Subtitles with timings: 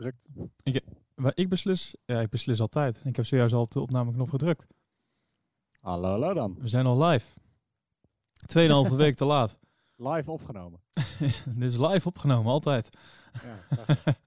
[0.00, 0.28] gedrukt?
[1.14, 3.00] Maar ik beslis, ja, ik beslis altijd.
[3.04, 4.66] Ik heb zojuist al op de opnameknop gedrukt.
[5.80, 6.56] Hallo, hallo dan.
[6.58, 7.26] We zijn al live.
[8.46, 9.58] Tweeënhalve week te laat.
[9.96, 10.80] Live opgenomen.
[11.56, 12.88] Dit is live opgenomen, altijd.
[13.42, 13.96] Ja.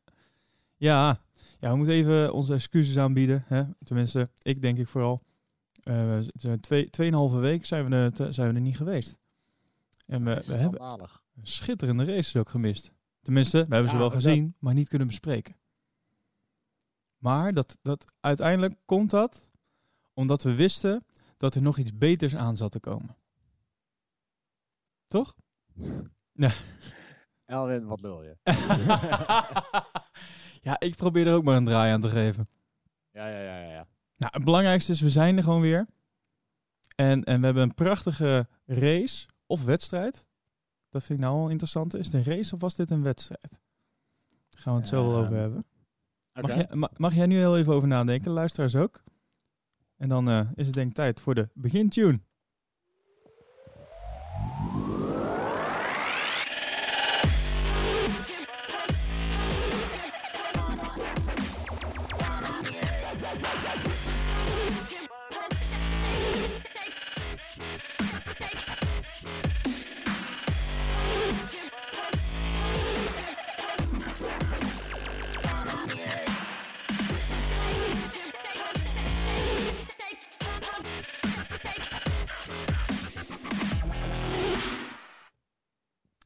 [0.78, 1.22] Ja,
[1.60, 3.44] ja we moeten even onze excuses aanbieden.
[3.48, 3.64] Hè?
[3.84, 5.24] Tenminste, ik denk ik vooral.
[6.34, 9.18] Zijn twee, tweeënhalve week zijn we, er, zijn we er niet geweest.
[10.06, 11.10] En we, we hebben
[11.42, 12.92] schitterende races ook gemist.
[13.22, 15.56] Tenminste, we hebben ze wel dat- gezien, maar niet kunnen bespreken.
[17.24, 19.52] Maar dat, dat, uiteindelijk komt dat
[20.14, 21.06] omdat we wisten
[21.38, 23.16] dat er nog iets beters aan zat te komen.
[25.08, 25.36] Toch?
[27.46, 28.38] Elwin, wat lul je?
[30.68, 32.50] ja, ik probeer er ook maar een draai aan te geven.
[33.12, 33.88] Ja, ja, ja, ja.
[34.18, 35.88] Nou, het belangrijkste is, we zijn er gewoon weer.
[36.96, 40.28] En, en we hebben een prachtige race of wedstrijd.
[40.90, 41.96] Dat vind ik nou wel interessant.
[41.96, 43.50] Is het een race of was dit een wedstrijd?
[44.50, 45.66] Daar gaan we het zo wel over Ehm, hebben.
[46.42, 49.04] Mag, jij, ma- mag jij nu heel even over nadenken, luisteraars ook?
[49.98, 52.20] En dan eh, is het denk ik tijd voor de begintune.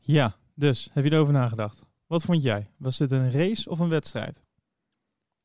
[0.07, 1.85] Ja, dus heb je erover nagedacht?
[2.05, 2.71] Wat vond jij?
[2.77, 4.43] Was dit een race of een wedstrijd?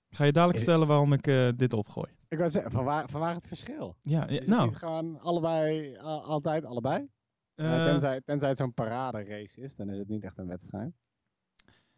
[0.09, 2.13] Ik ga je dadelijk vertellen waarom ik eh, dit opgooi.
[2.29, 3.97] Ik wou zeggen, van waar, van waar het verschil?
[4.03, 7.09] Ja, ja, het nou, gewoon allebei, altijd allebei?
[7.55, 10.47] Ja, eh, tenzij, tenzij het zo'n parade race is, dan is het niet echt een
[10.47, 10.93] wedstrijd.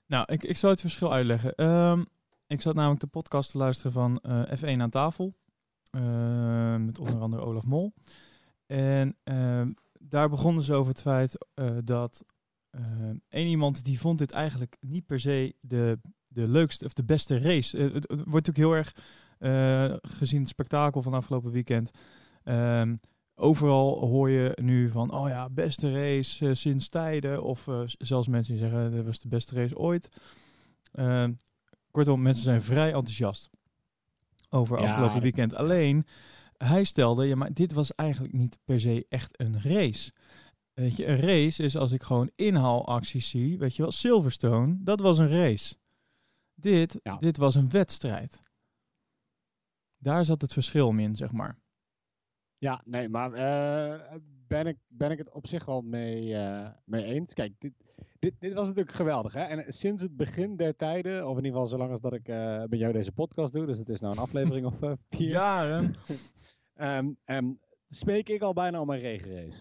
[0.07, 1.55] Nou, ik, ik zal het verschil uitleggen.
[1.55, 2.05] Ehm,
[2.47, 5.35] ik zat namelijk de podcast te luisteren van eh, F1 aan tafel.
[5.91, 7.93] eh, met onder andere Olaf Mol.
[8.67, 12.25] En ehm, daar begonnen ze over het feit eh, dat
[12.75, 15.99] ehm, één iemand die vond dit eigenlijk niet per se de,
[16.29, 17.79] de leukste of de beste race.
[17.79, 18.97] Eh, het, het wordt natuurlijk heel erg
[19.39, 21.91] eh, gezien het spektakel van afgelopen weekend.
[22.45, 22.97] Ehm,
[23.35, 27.43] overal hoor je nu van, oh ja, beste race eh, sinds tijden.
[27.43, 27.69] Of
[27.99, 30.09] zelfs mensen die zeggen, dit was de beste race ooit.
[30.93, 31.33] Ehm,
[31.91, 33.51] kortom, mensen zijn vrij enthousiast
[34.51, 35.55] over Ja, afgelopen dat- weekend.
[35.55, 36.07] Alleen,
[36.57, 40.13] hij stelde, ja, maar dit was eigenlijk niet per se echt een race.
[40.75, 45.01] Weet je, een race is als ik gewoon inhaalacties zie, weet je wel, Silverstone, dat
[45.01, 45.75] was een race.
[46.55, 47.17] Dit, Ja.
[47.17, 48.41] dit was een wedstrijd.
[49.97, 51.59] Daar zat het verschil in, zeg maar.
[52.59, 57.05] Ja, nee, maar eh, ben, ik, ben ik het op zich wel mee, eh, mee
[57.05, 57.35] eens.
[57.35, 57.73] Kijk, dit,
[58.19, 59.33] dit, dit was natuurlijk geweldig.
[59.33, 59.43] Hè?
[59.43, 62.63] En sinds het begin der tijden, of in ieder geval zolang als dat ik eh
[62.67, 65.95] met jou deze podcast doe, dus het is nou een aflevering of eh, vier, Jaren.
[67.25, 67.53] ehm,
[67.87, 69.59] spreek ik al bijna om een regenrace.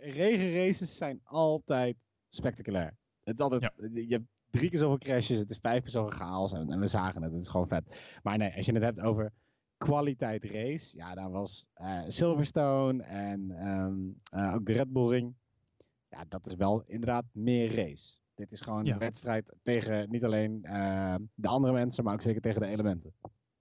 [0.00, 1.96] Regenraces zijn altijd
[2.28, 2.96] spectaculair.
[3.24, 6.52] Het is altijd, je hebt drie keer zoveel crashes, het is vijf keer zoveel chaos
[6.52, 8.18] en, en we zagen het, het is gewoon vet.
[8.22, 9.32] Maar nee, als je het hebt over
[9.76, 13.98] kwaliteit race, ja, dan was eh, Silverstone en ehm,
[14.44, 15.34] eh, ook de Red Bull Ring.
[16.08, 18.18] Ja, dat is wel inderdaad meer race.
[18.34, 18.92] Dit is gewoon Ja.
[18.92, 23.14] een wedstrijd tegen niet alleen eh, de andere mensen, maar ook zeker tegen de elementen.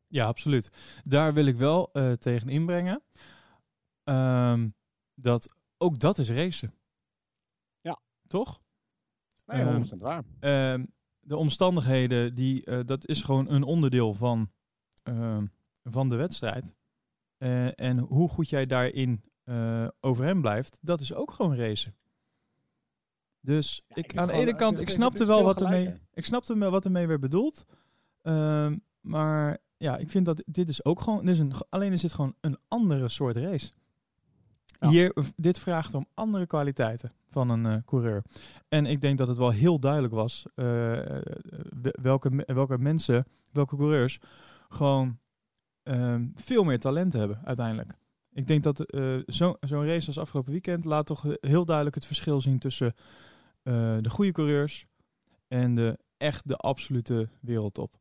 [0.07, 0.69] Ja, absoluut.
[1.03, 3.01] Daar wil ik wel tegen inbrengen.
[4.03, 4.69] Ehm,
[5.13, 6.73] dat ook dat is racen.
[7.81, 7.99] Ja.
[8.27, 8.61] Toch?
[9.45, 10.23] Nee, Ehm, 100% waar.
[10.39, 10.85] Ehm,
[11.19, 14.51] de omstandigheden, die, eh, dat is gewoon een onderdeel van,
[15.03, 15.45] ehm,
[15.83, 16.75] van de wedstrijd.
[17.37, 21.95] Eh, en hoe goed jij daarin eh overeind blijft, dat is ook gewoon racen.
[23.41, 26.71] Dus Ja, ik, aan de ene kant, ik snapte wel wat ermee, ik snapte wel
[26.71, 27.65] wat ermee werd bedoeld.
[28.21, 32.01] Ehm, maar ja, ik vind dat dit is ook gewoon, dit is een, alleen is
[32.01, 33.71] dit gewoon een andere soort race.
[34.89, 38.23] Hier, dit vraagt om andere kwaliteiten van een eh, coureur.
[38.69, 40.65] En ik denk dat het wel heel duidelijk was eh,
[41.81, 44.19] we- welke, welke mensen, welke coureurs
[44.69, 45.19] gewoon
[45.83, 47.93] ehm, veel meer talent hebben uiteindelijk.
[48.33, 52.05] Ik denk dat eh, zo- zo'n race als afgelopen weekend laat toch heel duidelijk het
[52.05, 52.93] verschil zien tussen
[53.63, 54.85] eh, de goede coureurs
[55.47, 57.97] en de echt de absolute wereldtop.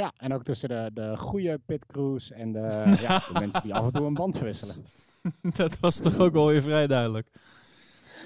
[0.00, 2.58] Ja, en ook tussen de, de goede pitcrews en de,
[3.06, 4.76] ja, de mensen die af en toe een band verwisselen.
[5.56, 7.28] dat was toch ook wel weer vrij duidelijk.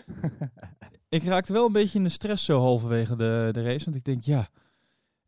[1.09, 3.85] ik raakte wel een beetje in de stress zo halverwege de, de race.
[3.85, 4.49] Want ik denk, ja,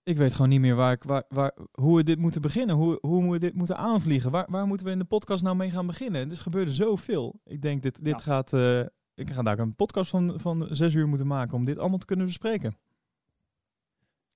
[0.02, 2.76] ik weet gewoon niet meer waar ik, waar, waar, hoe we dit moeten beginnen.
[2.76, 4.30] Hoe, hoe we dit moeten aanvliegen.
[4.30, 6.28] Waar, waar moeten we in de podcast nou mee gaan beginnen?
[6.28, 7.40] Dus er gebeurde zoveel.
[7.44, 8.18] Ik denk, dit, dit Ja.
[8.18, 8.52] gaat...
[8.52, 8.80] eh,
[9.14, 12.06] ik ga daar een podcast van, van zes uur moeten maken om dit allemaal te
[12.06, 12.76] kunnen bespreken.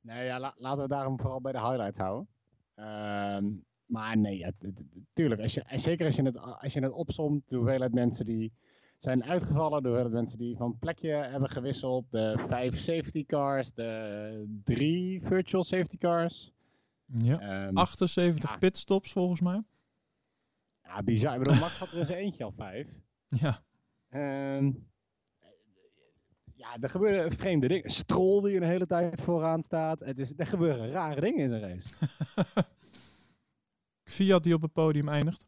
[0.01, 2.29] Nee, ja, laten we daarom vooral bij de highlights houden.
[2.75, 3.45] Ehm,
[3.87, 4.51] maar nee, ja,
[5.13, 5.41] tuurlijk.
[5.41, 8.53] Als je, zeker als je, het, als je het opsomt, de hoeveelheid mensen die
[8.99, 14.61] zijn uitgevallen, de hoeveelheid mensen die van plekje hebben gewisseld, de vijf safety cars, de
[14.65, 16.53] drie virtual safety cars.
[17.05, 19.63] Ja, 78 ehm, pitstops volgens mij.
[20.83, 21.33] Ja, bizar.
[21.33, 22.89] Ik bedoel, Max had er eens eentje al vijf.
[23.29, 23.63] Ja.
[24.57, 24.90] Um,
[26.61, 27.91] ja, er gebeuren vreemde dingen.
[27.91, 30.01] Strol die een hele tijd vooraan staat.
[30.01, 31.89] Het is, er gebeuren rare dingen in zijn race.
[34.15, 35.47] Fiat die op het podium eindigt.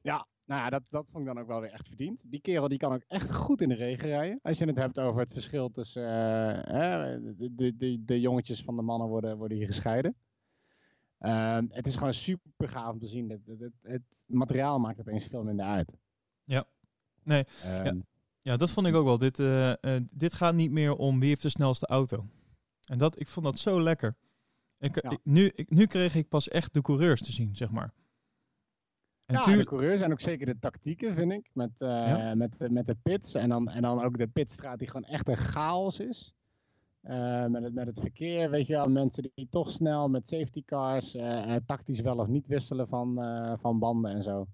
[0.00, 2.22] Ja, nou ja, dat, dat vond ik dan ook wel weer echt verdiend.
[2.26, 4.38] Die kerel die kan ook echt goed in de regen rijden.
[4.42, 6.02] Als je het hebt over het verschil tussen...
[6.02, 10.16] Uh, de, de, de, jongetjes van de mannen worden, worden hier gescheiden.
[11.18, 13.30] Ehm, het is gewoon super gaaf om te zien.
[13.30, 15.92] Het, het, het, materiaal maakt opeens veel minder uit.
[16.44, 16.64] Ja,
[17.22, 17.44] nee.
[17.62, 17.94] ja.
[18.42, 19.18] Ja, dat vond ik ook wel.
[19.18, 22.26] Dit, uh, uh, dit gaat niet meer om wie heeft de snelste auto.
[22.84, 24.16] En dat, ik vond dat zo lekker.
[24.78, 27.92] Ik, ik, nu, ik, nu kreeg ik pas echt de coureurs te zien, zeg maar.
[29.26, 31.50] En ja, de coureurs en ook zeker de tactieken, vind ik.
[31.52, 32.34] Met, uh, ja.
[32.34, 33.34] met, met de pits.
[33.34, 36.34] En dan, en dan ook de pitstraat die gewoon echt een chaos is.
[37.00, 38.88] met, het, met het verkeer, weet je wel.
[38.88, 41.16] Mensen die toch snel met safety cars
[41.66, 43.14] tactisch wel of niet wisselen van,
[43.60, 44.46] van banden en zo.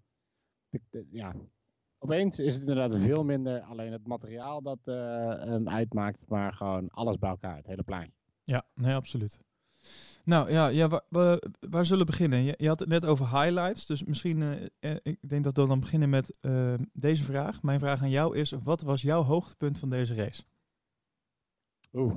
[1.11, 1.35] ja,
[1.99, 7.19] opeens is het inderdaad veel minder alleen het materiaal dat uh, uitmaakt, maar gewoon alles
[7.19, 8.19] bij elkaar, het hele plaatje.
[8.43, 9.41] Ja, nee, absoluut.
[10.25, 12.43] Nou ja, ja waar, waar, waar zullen we beginnen?
[12.43, 15.81] Je, je, had het net over highlights, dus misschien, uh, ik denk dat we dan
[15.81, 16.39] beginnen met
[16.93, 17.63] deze vraag.
[17.63, 20.43] Mijn vraag aan jou is, wat was jouw hoogtepunt van deze race?
[21.93, 22.15] Oeh.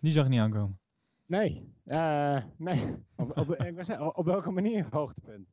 [0.00, 0.78] Die zag ik niet aankomen.
[1.26, 2.96] Nee, uh, nee.
[3.16, 5.48] Op, op, ik zeggen, op welke manier hoogtepunt?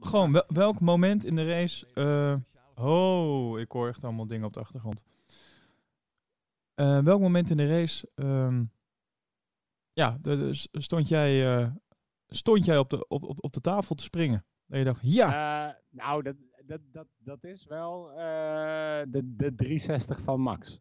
[0.00, 1.86] gewoon, welk moment in de race...
[1.94, 2.36] Uh,
[2.86, 5.04] oh, ik hoor echt allemaal dingen op de achtergrond.
[6.76, 8.08] Uh, welk moment in de race...
[8.14, 8.70] Um,
[9.92, 10.18] ja,
[10.72, 11.72] stond jij,
[12.28, 14.44] stond jij op, de, op, op, op de tafel te springen?
[14.66, 15.78] Dat je dacht, ja!
[15.90, 20.80] nou, dat, dat, dat, dat is wel de, de 360 van Max.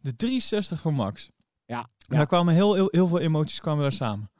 [0.00, 1.30] De 360 van Max?
[1.68, 1.88] Ja.
[2.08, 4.30] Daar kwamen heel, heel, heel veel emoties kwamen daar samen.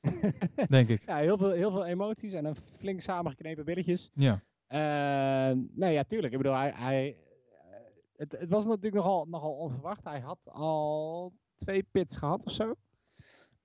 [0.68, 1.02] denk ik.
[1.06, 4.10] Ja, heel veel, heel veel emoties en een flink samengeknepen billetjes.
[4.14, 4.42] Ja.
[4.68, 6.32] Uh, nee, ja, tuurlijk.
[6.32, 7.16] Ik bedoel, hij, hij,
[7.52, 7.76] eh,
[8.16, 10.04] het, het was natuurlijk nogal, nogal onverwacht.
[10.04, 12.74] Hij had al twee pits gehad of zo.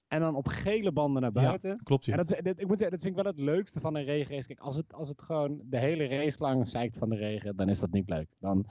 [0.07, 1.69] En dan op gele banden naar buiten.
[1.69, 2.17] Ja, klopt, ja.
[2.17, 4.47] En dat, ik moet zeggen, dat vind ik wel het leukste van een regenrace.
[4.47, 7.69] Kijk, als het, als het gewoon de hele race lang zeikt van de regen, dan
[7.69, 8.35] is dat niet leuk.
[8.39, 8.65] Dan,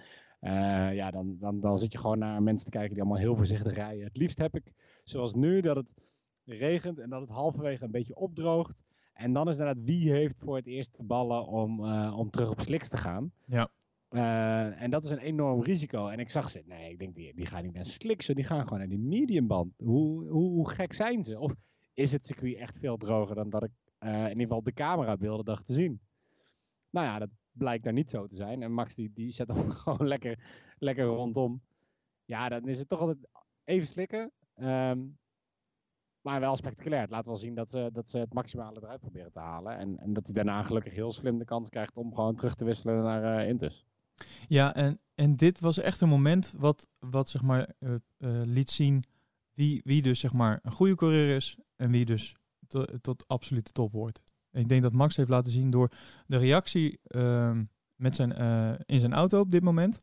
[0.44, 3.36] uh, ja, dan, dan, dan zit je gewoon naar mensen te kijken die allemaal heel
[3.36, 4.04] voorzichtig rijden.
[4.04, 4.72] Het liefst heb ik,
[5.04, 5.94] zoals nu, dat het
[6.44, 8.84] regent en dat het halverwege een beetje opdroogt.
[9.12, 12.50] En dan is inderdaad wie heeft voor het eerst de ballen om, uh, om terug
[12.50, 13.32] op sliks te gaan.
[13.46, 13.70] Ja.
[14.10, 16.06] Uh, en dat is een enorm risico.
[16.06, 18.62] En ik zag ze, nee, ik denk, die, die gaan niet naar sliks, die gaan
[18.62, 19.74] gewoon naar die mediumband.
[19.76, 21.38] Hoe, hoe, hoe gek zijn ze?
[21.38, 21.54] Of
[21.94, 25.66] is het circuit echt veel droger dan dat ik in ieder geval de camerabeelden dacht
[25.66, 26.00] te zien?
[26.90, 28.62] Nou ja, dat blijkt daar niet zo te zijn.
[28.62, 30.38] En Max die, die zet hem gewoon lekker,
[30.78, 31.62] lekker rondom.
[32.24, 33.28] Ja, dan is het toch altijd
[33.64, 34.32] even slikken.
[34.56, 35.18] Um,
[36.22, 37.00] maar wel spectaculair.
[37.00, 39.76] Het laat wel zien dat ze, dat ze het maximale eruit proberen te halen.
[39.76, 42.64] En, en dat hij daarna gelukkig heel slim de kans krijgt om gewoon terug te
[42.64, 43.84] wisselen naar uh, Intus.
[44.48, 48.70] Ja, en, en dit was echt een moment wat, wat zeg maar, uh, uh, liet
[48.70, 49.04] zien
[49.54, 53.72] wie, wie dus zeg maar, een goede coureur is en wie dus to, tot absolute
[53.72, 54.22] top wordt.
[54.52, 55.90] Ik denk dat Max heeft laten zien door
[56.26, 58.32] de reactie ehm, met zijn,
[58.86, 59.98] in zijn auto op dit moment.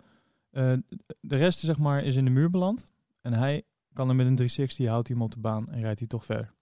[0.49, 2.83] de rest zeg maar, is in de muur beland.
[3.21, 3.63] En hij
[3.93, 6.25] kan er met een 360, houdt hij hem op de baan en rijdt hij toch
[6.25, 6.53] verder.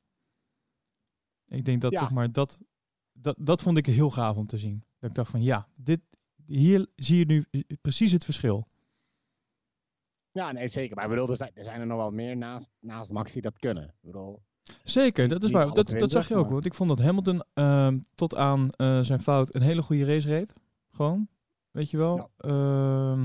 [1.47, 2.61] Ik denk dat, zeg maar, dat,
[3.13, 4.83] dat, dat vond ik heel gaaf om te zien.
[4.99, 6.01] Dat ik dacht van, ja, dit,
[6.45, 8.67] hier zie je nu precies het verschil.
[10.31, 10.95] Ja, nee, zeker.
[10.95, 13.41] Maar ik bedoel, er zijn er, zijn er nog wel meer naast, naast Max die
[13.41, 13.83] dat kunnen.
[13.83, 14.41] Ik bedoel,
[14.83, 15.73] Zeker, dat is waar.
[15.73, 16.49] Dat, dat zag je ook.
[16.49, 20.27] Want ik vond dat Hamilton uh, tot aan uh, zijn fout een hele goede race
[20.27, 20.53] reed.
[20.91, 21.29] Gewoon,
[21.71, 22.31] weet je wel.
[22.37, 22.49] Ja.
[22.49, 23.23] Uh,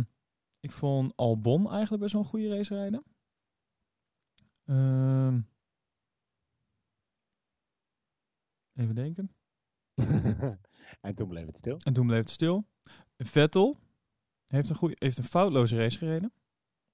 [0.61, 3.05] ik vond Albon eigenlijk best wel een goede race rijden.
[4.65, 5.35] Uh,
[8.75, 9.35] even denken.
[11.01, 11.77] en toen bleef het stil.
[11.85, 12.67] En toen bleef het stil.
[13.17, 13.79] Vettel
[14.47, 16.33] heeft een, goede, heeft een foutloze race gereden.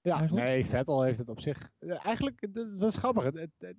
[0.00, 0.46] Ja, eigenlijk?
[0.46, 1.70] nee, Vettel heeft het op zich.
[1.78, 3.32] Eigenlijk, het was grappig.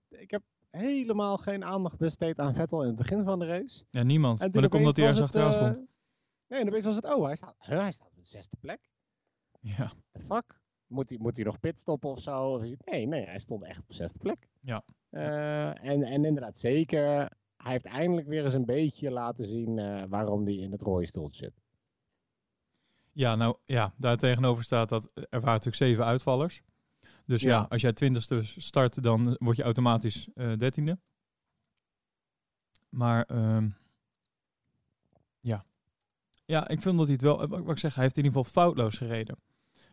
[0.10, 3.84] Ik heb helemaal geen aandacht besteed aan Vettel in het begin van de race.
[3.90, 4.40] Ja, niemand.
[4.42, 5.78] En maar dan komt dat hij ergens achteraan stond.
[5.78, 5.84] Uh,
[6.48, 8.90] nee, en opeens was het, oh, hij staat, hij staat op de zesde plek.
[9.60, 9.92] Ja.
[10.12, 10.62] The fuck?
[10.88, 12.62] Moet hij, moet hij nog pitstoppen of zo?
[12.86, 14.50] Nee, nee, hij stond echt op de zesde plek.
[14.62, 14.84] Ja.
[15.12, 17.04] Uh, en, en inderdaad, zeker.
[17.58, 21.06] Hij heeft eindelijk weer eens een beetje laten zien uh, waarom hij in het rode
[21.06, 21.62] stoeltje zit.
[23.12, 26.62] Ja, nou ja, daar tegenover staat dat er waren natuurlijk zeven uitvallers.
[27.30, 27.66] Dus ja, Ja.
[27.70, 31.00] als jij twintigste start, dan word je automatisch eh dertiende.
[32.90, 33.70] Maar ehm,
[35.40, 35.66] ja.
[36.46, 38.24] Ja, ik vind dat hij het wel, eh, wat wat ik zeg, hij heeft in
[38.24, 39.38] ieder geval foutloos gereden.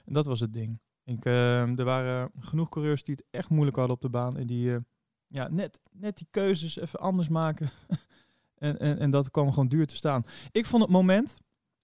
[0.04, 0.80] En dat was het ding.
[1.04, 4.36] Ik, ehm, er waren genoeg coureurs die het echt moeilijk hadden op de baan.
[4.36, 4.80] En die eh,
[5.26, 7.68] ja, net, net die keuzes even anders maken.
[8.66, 10.24] en, en, en dat kwam gewoon duur te staan.
[10.52, 11.36] Ik vond het moment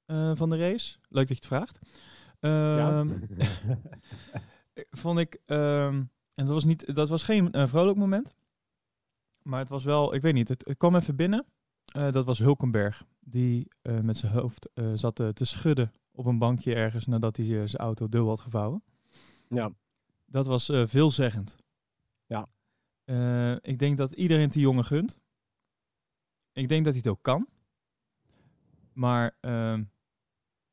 [0.07, 1.79] eh, van de race, leuk dat je het vraagt.
[2.41, 3.09] Ehm,
[4.91, 8.35] vond ik, ehm, en dat was, niet, dat was geen eh, vrolijk moment.
[9.43, 11.47] Maar het was wel, ik weet niet, het, het kwam even binnen.
[11.85, 16.75] Eh, dat was Hulkenberg, die eh, met zijn hoofd zat te schudden op een bankje
[16.75, 18.83] ergens nadat hij zijn auto dubbel had gevouwen.
[19.49, 19.73] ja.
[20.27, 21.57] Dat was veelzeggend.
[22.27, 22.49] Ja.
[23.61, 25.19] Ik denk dat iedereen het die jongen gunt.
[26.53, 27.49] Ik denk dat hij het ook kan.
[28.93, 29.85] Maar ehm,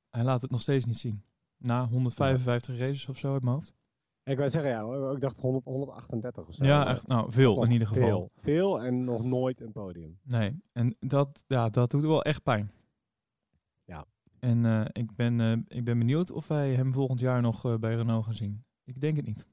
[0.10, 1.24] hij laat het nog steeds niet zien.
[1.58, 3.79] Na 155 races of zo uit mijn hoofd.
[4.30, 6.66] Ik wou zeggen, ja, ik dacht 100, 138 of zo.
[6.66, 8.08] Ja, echt, nou, veel in ieder geval.
[8.08, 10.20] Veel, veel en nog nooit een podium.
[10.24, 12.72] Nee, en dat, ja, dat doet wel echt pijn.
[13.84, 14.06] Ja.
[14.40, 17.76] En eh, ik, ben, eh, ik ben benieuwd of wij hem volgend jaar nog eh,
[17.76, 18.64] bij Renault gaan zien.
[18.84, 19.46] Ik denk het niet.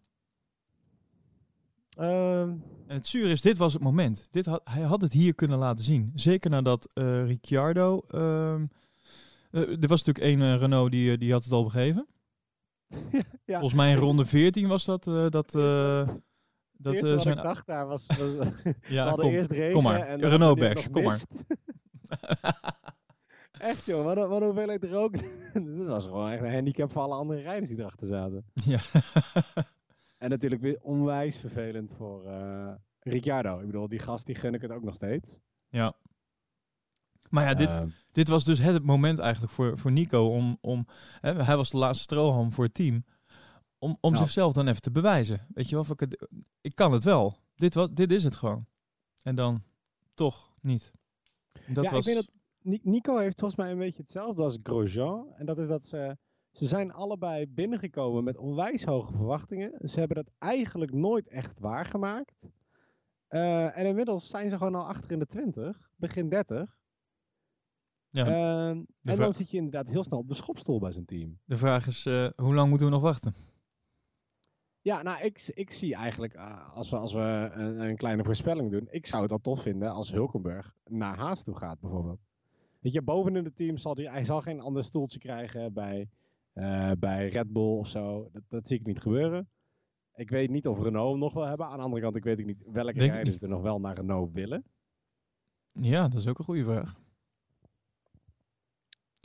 [1.90, 2.50] Ehm,
[2.86, 4.26] En het zuur is, dit was het moment.
[4.30, 6.12] Dit had, hij had het hier kunnen laten zien.
[6.14, 8.02] Zeker nadat Ricciardo...
[8.08, 8.66] ehm,
[9.56, 12.06] eh, er was natuurlijk één Renault die, die had het al begeven.
[13.44, 13.58] ja.
[13.58, 15.06] Volgens mij in ronde 14 was dat...
[15.06, 16.08] eh, dat, eh,
[16.72, 19.34] dat eerste eh, wat zijn, ik dacht daar was, was we ja, hadden kom.
[19.34, 20.00] eerst regen kom maar.
[20.00, 21.20] en Renault we nog kom maar.
[23.58, 25.12] Echt joh, wat een, wat hoeveelheid rook.
[25.52, 28.44] Dit was gewoon echt een handicap voor alle andere rijders die erachter zaten.
[28.52, 28.80] ja.
[30.18, 33.58] En natuurlijk weer onwijs vervelend voor eh Ricciardo.
[33.58, 35.40] Ik bedoel, die gast die gun ik het ook nog steeds.
[35.68, 35.94] ja.
[37.30, 40.58] Maar ja, dit, Ehm, dit was dus het moment eigenlijk voor, voor Nico om...
[40.60, 40.86] om
[41.20, 43.04] hè, hij was de laatste strohalm voor het team.
[43.78, 44.18] Om, om Ja.
[44.18, 45.46] zichzelf dan even te bewijzen.
[45.54, 46.28] Weet je wel, of ik, het,
[46.60, 47.38] ik kan het wel.
[47.54, 48.66] Dit, was, dit is het gewoon.
[49.22, 49.62] En dan
[50.14, 50.92] toch niet.
[51.66, 54.58] Dat ja, was, ik weet dat Ni- Nico heeft volgens mij een beetje hetzelfde als
[54.62, 55.32] Grosjean.
[55.34, 56.16] En dat is dat ze,
[56.52, 59.88] ze zijn allebei binnengekomen met onwijs hoge verwachtingen.
[59.88, 62.48] Ze hebben dat eigenlijk nooit echt waargemaakt.
[63.26, 66.75] Eh, en inmiddels zijn ze gewoon al achter in de 20, begin 30.
[68.16, 71.38] Ja, Ehm, en dan zit je inderdaad heel snel op de schopstoel bij zo'n team.
[71.44, 73.34] de vraag is, eh, hoe lang moeten we nog wachten?
[74.80, 78.70] Ja, nou, ik, ik zie eigenlijk, eh, als we, als we een, een kleine voorspelling
[78.70, 82.20] doen, ik zou het al tof vinden als Hulkenberg naar Haas toe gaat, bijvoorbeeld.
[82.80, 86.08] Weet je, boven in het team zal hij, hij zal geen ander stoeltje krijgen bij,
[86.52, 88.28] eh, bij Red Bull of zo.
[88.32, 89.48] Dat, dat zie ik niet gebeuren.
[90.14, 91.66] Ik weet niet of Renault hem nog wil hebben.
[91.66, 93.80] Aan de andere kant, ik weet ook niet welke Denk ik rijders er nog wel
[93.80, 94.64] naar Renault willen.
[95.72, 96.94] Ja, dat is ook een goede vraag.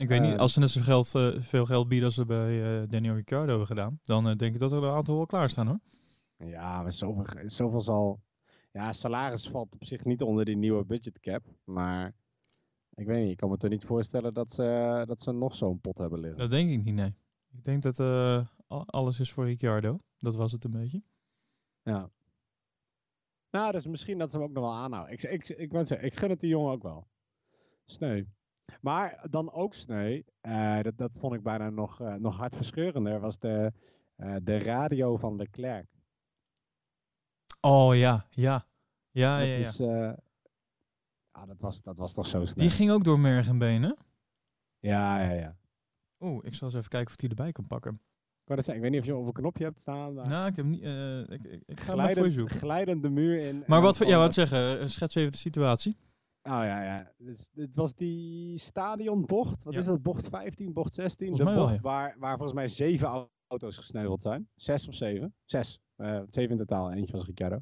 [0.02, 0.40] Ik weet niet, Ehm.
[0.40, 3.48] als ze net zo geld, eh, veel geld bieden als ze bij eh, Daniel Ricciardo
[3.48, 5.80] hebben gedaan, dan eh, denk ik dat er een aantal wel klaarstaan hoor.
[6.36, 8.20] Ja, maar zoveel, zoveel zal...
[8.72, 11.44] Ja, salaris valt op zich niet onder die nieuwe budgetcap.
[11.64, 12.14] Maar
[12.94, 15.80] ik weet niet, ik kan me toch niet voorstellen dat ze, dat ze nog zo'n
[15.80, 16.38] pot hebben liggen.
[16.38, 17.14] Dat denk ik niet, nee.
[17.52, 17.98] Ik denk dat
[18.66, 19.98] alles is voor Ricciardo.
[20.18, 21.02] Dat was het een beetje.
[21.82, 22.10] Ja.
[23.50, 25.12] Nou, dus misschien dat ze hem ook nog wel aanhouden.
[25.12, 27.06] Ik, ik, ik, zeggen, ik gun het die jongen ook wel.
[27.84, 28.24] Sneu.
[28.80, 33.38] Maar dan ook sneu, eh, dat, dat vond ik bijna nog, eh, nog hartverscheurender, was
[33.38, 33.72] de,
[34.16, 35.86] eh, de radio van Leclerc.
[37.60, 38.66] Oh ja, ja.
[39.10, 39.58] Ja, dat, ja, ja.
[39.58, 42.64] Is, ja, dat, was, dat was toch zo snel.
[42.66, 43.96] Die ging ook door merg en benen.
[44.78, 45.56] Ja, ja, ja.
[46.20, 48.00] Oeh, ik zal eens even kijken of die erbij kan pakken.
[48.44, 50.14] Ik, net zeggen, ik weet niet of je op een knopje hebt staan.
[50.14, 50.82] Maar Nou, ik heb niet.
[51.28, 52.56] ik, ik, ik ga hem even voor je glijdend, zoeken.
[52.56, 53.64] glijdend de muur in.
[53.66, 54.90] Maar wat, ja, wat zeggen?
[54.90, 55.96] Schets even de situatie.
[56.44, 57.12] Oh ja, ja.
[57.18, 59.64] Dus, het was die stadionbocht.
[59.64, 59.78] Wat Ja.
[59.78, 60.02] is dat?
[60.02, 61.26] Bocht 15, bocht 16.
[61.28, 64.48] Volgens de wel, bocht waar, waar volgens mij zeven au- auto's gesneuveld zijn.
[64.54, 65.34] Zes of zeven.
[65.44, 65.80] Zes.
[65.96, 66.90] Eh, zeven in totaal.
[66.90, 67.58] en Eentje was Ricciardo.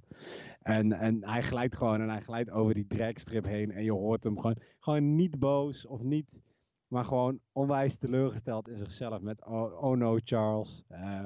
[0.60, 3.70] En, en hij glijdt gewoon en hij glijdt over die dragstrip heen.
[3.70, 6.42] En je hoort hem gewoon, gewoon niet boos of niet.
[6.88, 9.20] Maar gewoon onwijs teleurgesteld in zichzelf.
[9.20, 10.82] Met oh, oh no, Charles.
[10.88, 11.24] Eh,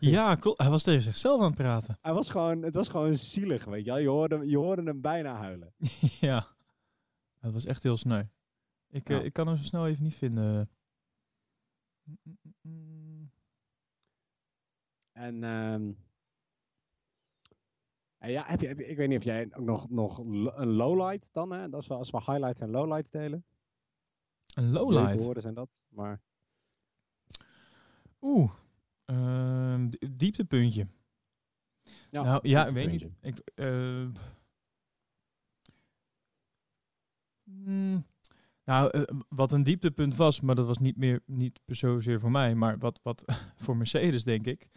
[0.00, 0.58] Ja, klopt.
[0.60, 1.98] Hij was tegen zichzelf aan het praten.
[2.00, 4.00] hij was gewoon, het was gewoon zielig, weet je wel.
[4.00, 5.72] Je hoorde, je hoorde hem bijna huilen.
[6.20, 6.46] ja.
[7.40, 8.22] Dat was echt heel sneu.
[8.88, 9.22] Ik, eh, Ja.
[9.22, 10.70] ik kan hem zo snel even niet vinden.
[15.12, 15.92] En, ehm,
[18.18, 20.66] en ja, heb je, heb je, ik weet niet of jij ook nog, nog een
[20.72, 21.68] lowlight dan, hè?
[21.68, 23.44] Dat is wel als we highlights en lowlights delen.
[24.54, 25.22] Een Leuke lowlight.
[25.24, 26.20] woorden zijn dat, maar
[28.20, 28.52] Oeh.
[29.88, 30.88] Di- dieptepuntje.
[32.10, 33.08] ja, nou ja, ik weet niet.
[33.20, 34.08] Ik, eh,
[37.48, 38.04] mm,
[38.68, 42.54] nou, eh, wat een dieptepunt was, maar dat was niet meer niet zozeer voor mij,
[42.54, 43.24] maar wat, wat
[43.62, 44.68] voor Mercedes denk ik,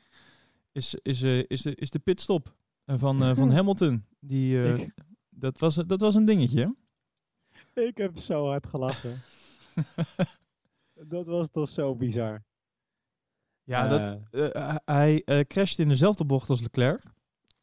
[0.71, 4.05] is, is, eh, is, de, is de pitstop eh, van, van Hamilton.
[4.19, 4.57] Die,
[5.29, 6.75] dat, was, dat was een dingetje.
[7.73, 9.21] Ik heb zo hard gelachen.
[11.13, 12.43] dat was toch zo bizar.
[13.63, 14.19] ja, dat,
[14.85, 17.03] hij crashte in dezelfde bocht als Leclerc.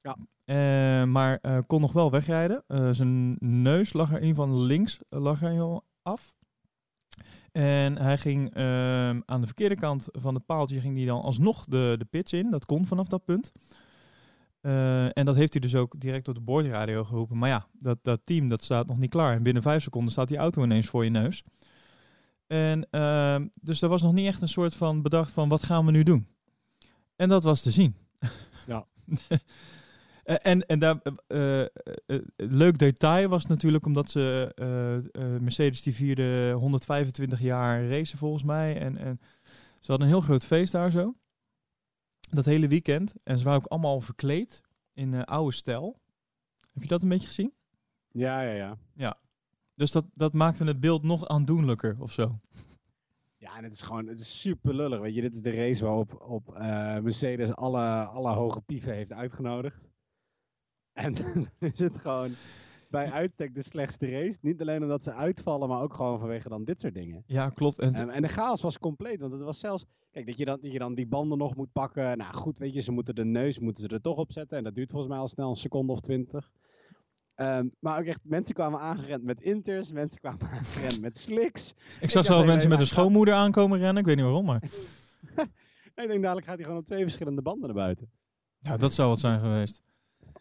[0.03, 0.17] Ja.
[0.45, 2.65] Eh, maar eh, kon nog wel wegrijden.
[2.67, 6.37] Eh, zijn neus lag er in van links lag er heel af.
[7.53, 11.65] En hij ging ehm, aan de verkeerde kant van het paaltje ging hij dan alsnog
[11.65, 12.51] de, de pits in.
[12.51, 13.53] Dat kon vanaf dat punt.
[15.13, 17.39] En dat heeft hij dus ook direct op de boordradio geroepen.
[17.39, 19.35] Maar ja, dat, dat team dat staat nog niet klaar.
[19.35, 21.45] En binnen vijf seconden staat die auto ineens voor je neus.
[22.47, 25.85] En ehm, dus er was nog niet echt een soort van bedacht van wat gaan
[25.87, 26.27] we nu doen.
[27.17, 27.97] En dat was te zien.
[28.67, 28.87] Ja.
[30.29, 31.69] Eh, en en daar, eh, eh,
[32.37, 34.53] leuk detail was natuurlijk omdat ze
[35.43, 38.79] Mercedes die vierde 125 jaar racen volgens mij.
[38.79, 39.21] En, en
[39.81, 41.15] ze hadden een heel groot feest daar zo.
[42.31, 43.13] Dat hele weekend.
[43.23, 44.61] En ze waren ook allemaal verkleed
[44.93, 46.01] in oude stijl.
[46.73, 47.53] Heb je dat een beetje gezien?
[48.09, 49.19] ja, ja, ja.
[49.75, 52.41] Dus dat, dat maakte het beeld nog aandoenlijker of zo.
[53.37, 55.01] Ja, en het is gewoon het is super lullig.
[55.01, 56.59] Weet je, dit is de race waarop op,
[57.03, 59.88] Mercedes alle, alle hoge pieven heeft uitgenodigd.
[60.99, 62.31] En dan is het gewoon
[62.91, 64.39] bij uitstek de slechtste race.
[64.41, 67.23] Niet alleen omdat ze uitvallen, maar ook gewoon vanwege dan dit soort dingen.
[67.27, 67.79] Ja, klopt.
[67.79, 69.85] En En, en de chaos was compleet, want het was zelfs...
[70.11, 72.19] Kijk, dat je, dan, dat je dan die banden nog moet pakken.
[72.19, 74.59] Nou goed, weet je, ze moeten de neus moeten ze er toch op zetten.
[74.59, 76.51] En dat duurt volgens mij al snel een seconde of twintig.
[77.35, 79.93] Eem, maar ook echt, mensen kwamen aangerend met inters.
[79.93, 81.75] Mensen kwamen aangerend met slicks.
[82.01, 83.97] ik zag zelf mensen met een maar- schoonmoeder aankomen rennen.
[83.97, 84.63] Ik weet niet waarom, maar...
[85.95, 88.11] Ik denk, dadelijk gaat hij gewoon op twee verschillende banden naar buiten.
[88.59, 89.83] Ja, dat zou het zijn geweest.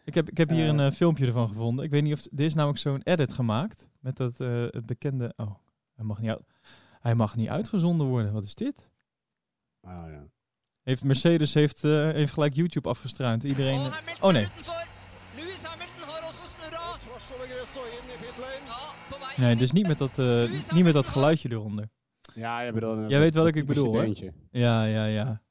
[0.04, 0.86] Ik heb, ik heb hier een Eh.
[0.86, 1.84] eh, filmpje ervan gevonden.
[1.84, 2.20] Ik weet niet of...
[2.20, 3.88] Dit is namelijk zo'n edit gemaakt.
[4.00, 5.32] Met dat eh, het bekende...
[5.36, 5.54] Oh,
[5.94, 6.36] hij mag, niet
[7.00, 8.32] hij mag niet uitgezonden worden.
[8.32, 8.90] Wat is dit?
[9.80, 10.26] Oh, ja.
[10.82, 13.44] Heeft Mercedes heeft, eh, heeft gelijk YouTube afgestruind.
[13.44, 13.80] Iedereen...
[13.80, 14.46] Eh, Hamilton Oh nee.
[19.36, 21.88] Nee, dus niet met dat, eh, niet met dat geluidje eronder.
[22.34, 23.10] Ja, jij bedoelt...
[23.10, 24.12] Jij weet welke ik bedoel, hè?
[24.50, 25.42] Ja, ja, ja.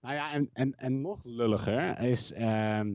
[0.00, 2.32] Nou ja, en, en, en nog lulliger is...
[2.32, 2.48] ehm,
[2.90, 2.92] eh,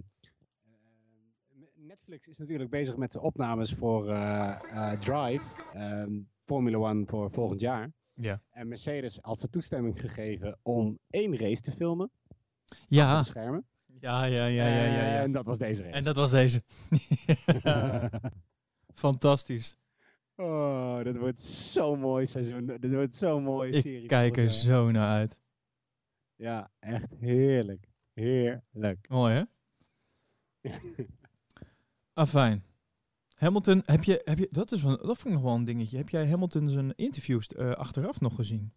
[2.13, 7.31] Netflix is natuurlijk bezig met de opnames voor eh, eh, Drive, ehm, Formula One voor
[7.31, 7.91] volgend jaar.
[8.15, 8.41] Ja.
[8.49, 12.11] En Mercedes had ze toestemming gegeven om één race te filmen.
[12.87, 13.65] Ja, de schermen.
[13.99, 15.21] ja, ja, ja, ja, ja, ja.
[15.21, 15.95] En dat was deze race.
[15.95, 16.63] En dat was deze.
[19.05, 19.77] Fantastisch.
[20.35, 22.65] oh, dit wordt zo'n mooi seizoen.
[22.65, 24.01] Dit wordt zo'n mooie serie.
[24.01, 24.51] Ik kijk er jaar.
[24.51, 25.37] zo naar uit.
[26.35, 27.87] Ja, echt heerlijk.
[28.13, 29.09] Heerlijk.
[29.09, 29.43] Mooi, hè?
[32.13, 32.63] Afijn.
[33.35, 35.97] Hamilton, heb je, heb je, dat, is dat vond ik nog wel een dingetje.
[35.97, 38.73] Heb jij Hamilton zijn interviews eh, achteraf nog gezien?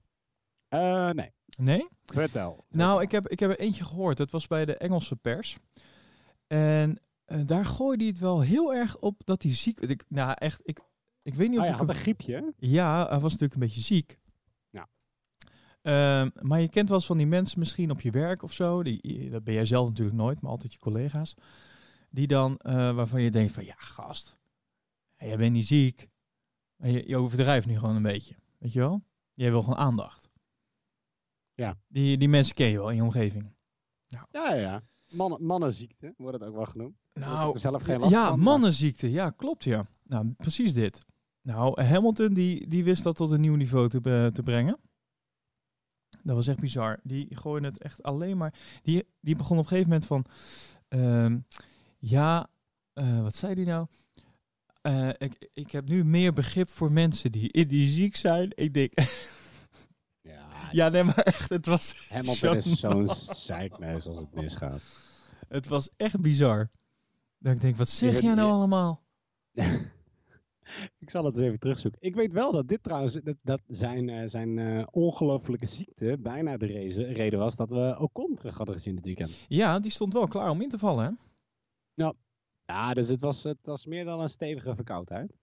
[0.68, 1.88] Eh, nee, Nee?
[2.04, 2.64] vertel.
[2.68, 4.16] Nou, ik heb, ik heb er eentje gehoord.
[4.16, 5.56] Dat was bij de Engelse pers.
[6.46, 9.80] En eh, daar gooide hij het wel heel erg op dat hij ziek...
[9.80, 10.80] Ik, nou, echt, ik,
[11.22, 12.54] ik weet niet of Oh, ik hij had een griepje.
[12.58, 14.18] Ja, hij was natuurlijk een beetje ziek.
[14.70, 14.88] Ja.
[15.82, 18.82] Ehm, maar je kent wel eens van die mensen misschien op je werk of zo.
[18.82, 21.34] Die, dat ben jij zelf natuurlijk nooit, maar altijd je collega's.
[22.10, 24.36] Die dan, eh, waarvan je denkt van, ja gast,
[25.16, 26.08] jij bent niet ziek.
[26.76, 28.34] Je, je overdrijft nu gewoon een beetje.
[28.58, 29.04] Weet je wel?
[29.34, 30.30] Jij wil gewoon aandacht.
[31.54, 31.78] Ja.
[31.88, 33.54] Die, die mensen ken je wel in je omgeving.
[34.06, 34.82] Ja, ja, ja.
[35.12, 37.08] Mannen, mannenziekte wordt het ook wel genoemd.
[37.12, 39.10] Nou, er zelf geen last ja, van, mannenziekte.
[39.10, 39.86] Ja, klopt ja.
[40.02, 41.04] Nou, precies dit.
[41.40, 44.78] Nou, Hamilton die, die wist dat tot een nieuw niveau te, bre- te brengen.
[46.22, 47.00] Dat was echt bizar.
[47.02, 48.54] Die gooide het echt alleen maar...
[48.82, 50.24] Die, die begon op een gegeven moment van...
[50.88, 51.38] ehm,
[52.08, 52.46] ja,
[52.92, 53.86] eh, wat zei die nou?
[54.82, 58.50] Eh, ik, ik heb nu meer begrip voor mensen die, die ziek zijn.
[58.54, 58.92] Ik denk...
[60.20, 62.06] Ja, ja, nee, maar echt, het was...
[62.08, 63.08] Hamilton is zo'n
[63.50, 64.80] zeikneus als het misgaat.
[65.48, 66.70] Het was echt bizar.
[67.38, 69.02] Dat ik denk, wat zeg Je- jij nou je- allemaal?
[70.98, 72.00] ik zal het eens even terugzoeken.
[72.02, 76.66] Ik weet wel dat dit trouwens, dat, dat zijn, eh, zijn ongelofelijke ziekte bijna de
[77.12, 79.30] reden was dat we Ocon terug hadden gezien dit weekend.
[79.48, 81.10] Ja, die stond wel klaar om in te vallen, hè?
[82.66, 85.36] Ja, dus het was, het was meer dan een stevige verkoudheid.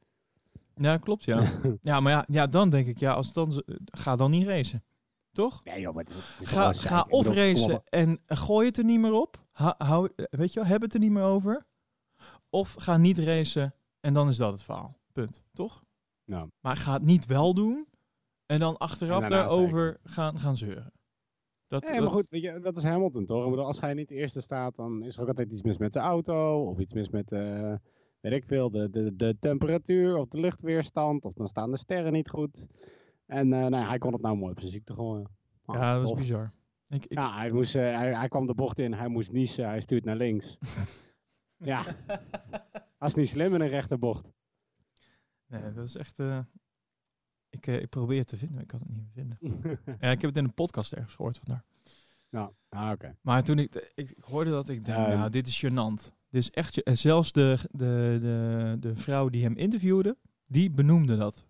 [0.75, 1.51] Ja, klopt, ja.
[1.81, 4.83] ja, maar ja, ja, dan denk ik, ja, als dan, ga dan niet racen.
[5.31, 5.63] Toch?
[5.63, 7.05] Nee joh, maar het is, het is Ga, ga.
[7.05, 9.45] Ik of bedoel, racen en gooi het er niet meer op.
[9.51, 11.65] Ha, hou, weet je wel, heb het er niet meer over.
[12.49, 14.97] Of ga niet racen en dan is dat het verhaal.
[15.11, 15.43] Punt.
[15.53, 15.83] Toch?
[16.25, 16.47] Ja.
[16.59, 17.87] Maar ga het niet wel doen
[18.45, 20.91] en dan achteraf En daarover gaan, gaan zeuren.
[21.73, 23.43] Dat, Nee, maar goed, weet je, dat is Hamilton toch?
[23.43, 25.77] Ik bedoel, als hij niet de eerste staat, dan is er ook altijd iets mis
[25.77, 26.65] met zijn auto.
[26.65, 27.75] Of iets mis met, eh,
[28.19, 31.25] weet ik veel, de, de, de temperatuur of de luchtweerstand.
[31.25, 32.67] Of dan staan de sterren niet goed.
[33.25, 35.29] En eh, nou, ja, hij kon het nou mooi op zijn ziekte gooien.
[35.65, 36.53] Ah, ja, dat is bizar.
[36.89, 39.65] Ik, ik, Ja, hij, moest, eh, hij, hij kwam de bocht in, hij moest niezen,
[39.65, 40.57] hij stuurt naar links.
[41.71, 41.83] ja,
[42.97, 44.31] dat is niet slim in een rechterbocht.
[45.47, 46.17] Nee, dat is echt...
[47.53, 49.37] eh, ik, eh, ik probeer het te vinden, maar ik kan het niet meer vinden.
[49.99, 51.63] Ja, ik heb het in een podcast ergens gehoord vandaar.
[52.29, 53.15] nou, ah, oké.
[53.21, 55.17] Maar toen ik, ik, ik hoorde dat, ik denk, Ehm.
[55.17, 56.11] nou, dit is gênant.
[56.29, 56.83] Dit is echt...
[56.83, 61.45] en zelfs de, de, de, de vrouw die hem interviewde, die benoemde dat.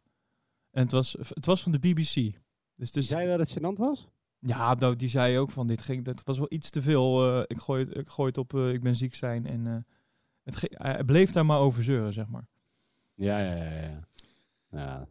[0.71, 2.35] En het was, het was van de BBC.
[2.75, 4.07] Dus, Dus zei dat het gênant was?
[4.39, 7.33] ja, nou, die zei ook van, dit ging, dat was wel iets te veel.
[7.33, 9.45] eh, ik, gooi het, ik gooi het op, eh, ik ben ziek zijn.
[9.45, 9.75] En eh,
[10.43, 12.47] het ge- hij bleef daar maar over zeuren, zeg maar.
[13.13, 13.71] Ja, ja, ja.
[13.73, 13.99] Ja,
[14.69, 15.07] ja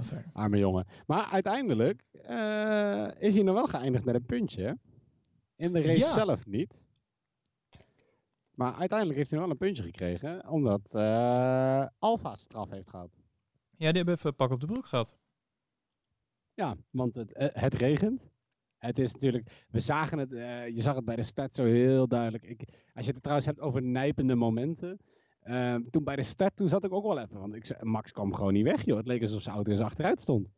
[0.00, 0.86] Enfin, arme jongen.
[1.06, 4.78] Maar uiteindelijk eh, is hij nog wel geëindigd met een puntje.
[5.56, 6.12] In de race Ja.
[6.12, 6.88] zelf niet.
[8.54, 13.10] Maar uiteindelijk heeft hij nog wel een puntje gekregen, omdat eh Alfa straf heeft gehad.
[13.76, 15.16] ja, die hebben even pak op de broek gehad.
[16.54, 18.28] Ja, want het, eh, het regent.
[18.78, 22.08] Het is natuurlijk, we zagen het, eh, je zag het bij de start zo heel
[22.08, 22.44] duidelijk.
[22.44, 22.62] Ik,
[22.94, 24.98] als je het trouwens hebt over nijpende momenten.
[25.40, 27.40] Eh, toen bij de start, toen zat ik ook wel even.
[27.40, 28.96] Want ik, Max kwam gewoon niet weg, joh.
[28.96, 30.48] Het leek alsof zijn auto eens achteruit stond.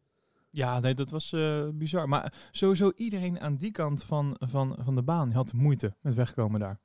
[0.50, 2.08] Ja, nee, dat was eh, bizar.
[2.08, 6.60] Maar sowieso iedereen aan die kant van, van, van de baan had moeite met wegkomen
[6.60, 6.80] daar.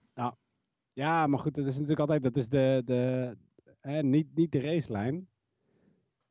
[0.93, 3.37] Ja, maar goed, dat is natuurlijk altijd, dat is de, de
[3.81, 5.27] hè, niet, niet de racelijn.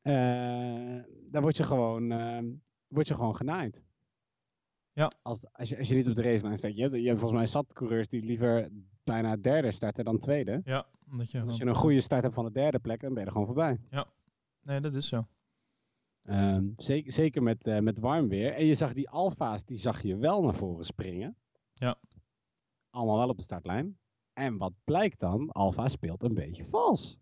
[0.02, 2.42] Eh daar word je gewoon, eh,
[2.86, 3.82] word je gewoon genaaid.
[4.92, 5.10] Ja.
[5.22, 6.76] Als, als, je, als je niet op de racelijn staat.
[6.76, 8.68] Je hebt, je hebt volgens mij zat coureurs die liever
[9.06, 10.60] bijna derde starten dan tweede.
[10.64, 11.40] Ja, omdat je...
[11.40, 13.46] Als je een goede start hebt van de derde plek, dan ben je er gewoon
[13.46, 13.80] voorbij.
[14.62, 15.26] Nee, dat is zo.
[16.22, 18.52] Ehm, zeker, zeker met, eh, met warm weer.
[18.52, 21.36] En je zag die alfa's, die zag je wel naar voren springen.
[21.74, 21.98] Ja.
[22.90, 23.98] Allemaal wel op de startlijn.
[24.32, 25.50] En wat blijkt dan?
[25.50, 27.18] Alfa speelt een beetje vals.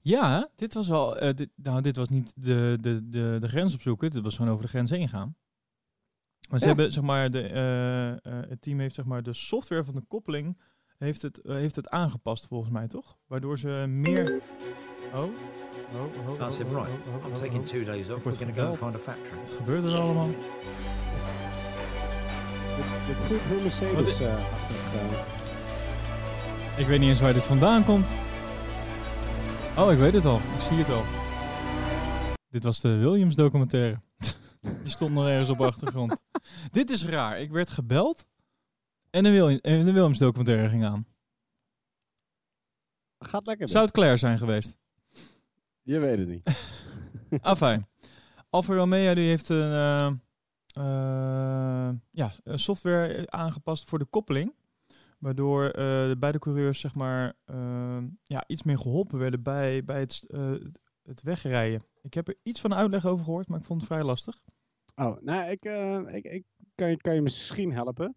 [0.00, 1.16] Ja, dit was al...
[1.18, 4.10] eh, dit, nou, dit was niet de, de, de, de grens opzoeken.
[4.10, 5.36] Dit was gewoon over de grens heen gaan.
[6.50, 6.74] Maar ze Ja.
[6.74, 10.58] hebben, zeg maar, de, eh, het team heeft, zeg maar, de software van de koppeling
[10.98, 13.16] heeft het, eh, heeft het aangepast, volgens mij, toch?
[13.26, 14.42] Waardoor ze meer...
[15.14, 15.28] Oh, oh,
[15.94, 16.88] oh, oh, That's oh, right.
[17.06, 17.66] oh, oh, I'm oh, taking oh.
[17.66, 18.22] two days off.
[18.22, 19.38] We're going to go and find a factory.
[19.44, 20.28] Wat gebeurt er allemaal?
[23.06, 24.92] Dit, voelt heel Mercedes-achtig.
[24.92, 26.78] eh.
[26.78, 28.10] Ik weet niet eens waar dit vandaan komt.
[29.76, 30.36] Oh, ik weet het al.
[30.36, 31.02] Ik zie het al.
[32.50, 34.00] Dit was de Williams documentaire.
[34.82, 36.22] Die stond nog ergens op de achtergrond.
[36.70, 37.40] dit is raar.
[37.40, 38.26] Ik werd gebeld
[39.18, 41.06] en de, en de Williams documentaire ging aan.
[43.18, 43.68] Gaat lekker.
[43.68, 44.76] Zou het Claire zijn geweest?
[45.82, 46.46] Je weet het niet.
[47.40, 47.88] Afijn.
[48.50, 50.06] Alfa Romeo die heeft een, eh,
[50.72, 54.54] eh, ja, software aangepast voor de koppeling.
[55.18, 55.72] Waardoor eh,
[56.08, 57.34] de beide coureurs zeg maar,
[58.22, 60.26] ja, iets meer geholpen werden bij, bij het,
[61.02, 61.84] het wegrijden.
[62.02, 64.40] Ik heb er iets van uitleg over gehoord, maar ik vond het vrij lastig.
[64.94, 65.64] Oh, nou, ik,
[66.14, 68.14] ik, ik kan, je, kan je misschien helpen.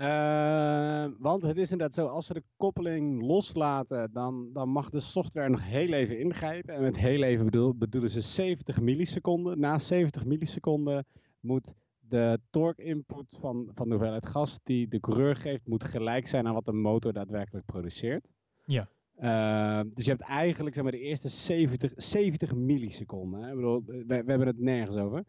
[0.00, 5.00] Eh, want het is inderdaad zo, als ze de koppeling loslaten, dan, dan mag de
[5.00, 6.74] software nog heel even ingrijpen.
[6.74, 9.60] En met heel even bedoel, bedoelen ze 70 milliseconden.
[9.60, 11.06] Na 70 milliseconden
[11.40, 16.26] moet de torque input van, van de hoeveelheid gas die de coureur geeft, moet gelijk
[16.26, 18.32] zijn aan wat de motor daadwerkelijk produceert.
[18.64, 18.88] Ja.
[19.14, 23.40] Eh, dus je hebt eigenlijk zeg maar, de eerste 70, 70 milliseconden.
[23.40, 23.48] Hè?
[23.48, 25.24] Ik bedoel, we, we hebben het nergens over.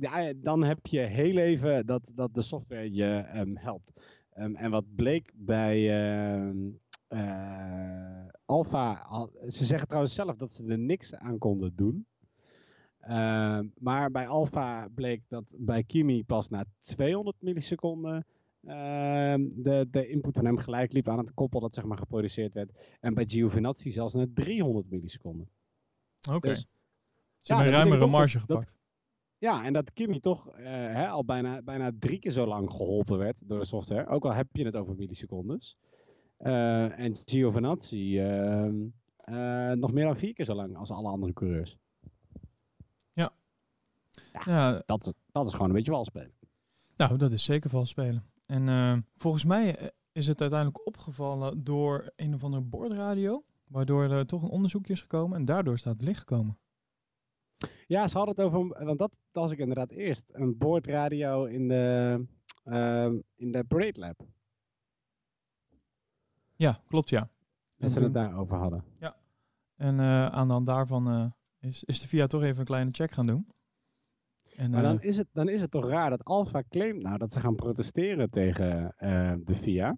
[0.00, 3.92] Ja, dan heb je heel even dat, dat de software je ehm, helpt.
[4.32, 6.56] Ehm, en wat bleek bij ehm
[7.08, 12.06] eh, Alpha, al- ze zeggen trouwens zelf dat ze er niks aan konden doen.
[13.00, 18.26] Ehm, maar bij Alpha bleek dat bij Kimi pas na 200 milliseconden
[18.66, 22.54] ehm, de, de input van hem gelijk liep aan het koppel dat zeg maar geproduceerd
[22.54, 22.96] werd.
[23.00, 25.48] En bij Giovinazzi zelfs na 300 milliseconden.
[26.30, 26.48] Oké.
[26.48, 26.66] Dus Ze
[27.52, 28.76] ja, hebben dat een ruimere marge dat- dat- gepakt.
[29.38, 33.18] Ja, en dat Kimi toch eh, hè, al bijna, bijna drie keer zo lang geholpen
[33.18, 34.06] werd door de software.
[34.06, 35.76] Ook al heb je het over millisecondes.
[36.36, 38.70] Eh, en Giovinazzi eh,
[39.72, 41.78] nog meer dan vier keer zo lang als alle andere coureurs.
[44.44, 46.32] Ja, Dat, dat is gewoon een beetje walspelen.
[46.96, 48.24] nou, dat is zeker vals spelen.
[48.46, 53.44] En volgens mij is het uiteindelijk opgevallen door een of andere bordradio.
[53.66, 56.58] Waardoor er toch een onderzoekje is gekomen en daardoor staat het licht gekomen.
[57.86, 62.24] Ja, ze hadden het over, want dat las ik inderdaad eerst, een boordradio in de,
[62.64, 64.26] ehm, in de Parade Lab.
[66.56, 67.20] Ja, klopt ja.
[67.20, 67.30] Dat
[67.76, 68.84] En ze het daarover hadden.
[69.76, 71.26] En eh, aan de hand daarvan eh,
[71.68, 73.46] is, is de VIA toch even een kleine check gaan doen.
[74.56, 77.18] En, Maar eh, dan is, het, dan is het toch raar dat Alfa claimt nou
[77.18, 79.96] dat ze gaan protesteren tegen eh, de FIA.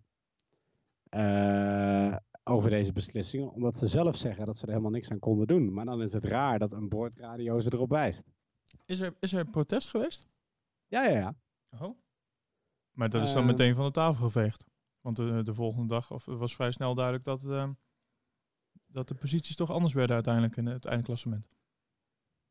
[2.48, 3.52] Eh, over deze beslissingen.
[3.52, 5.72] Omdat ze zelf zeggen dat ze er helemaal niks aan konden doen.
[5.72, 8.24] Maar dan is het raar dat een boordradio ze erop wijst.
[8.84, 10.28] is, er, is er protest geweest?
[10.86, 11.34] Ja, ja, ja.
[11.80, 11.98] Oh.
[12.92, 13.46] Maar dat is dan Ehm.
[13.50, 14.64] meteen van de tafel geveegd.
[15.00, 17.72] Want de, de volgende dag of, het was vrij snel duidelijk dat, ehm,
[18.86, 21.56] dat de posities toch anders werden uiteindelijk in het eindklassement.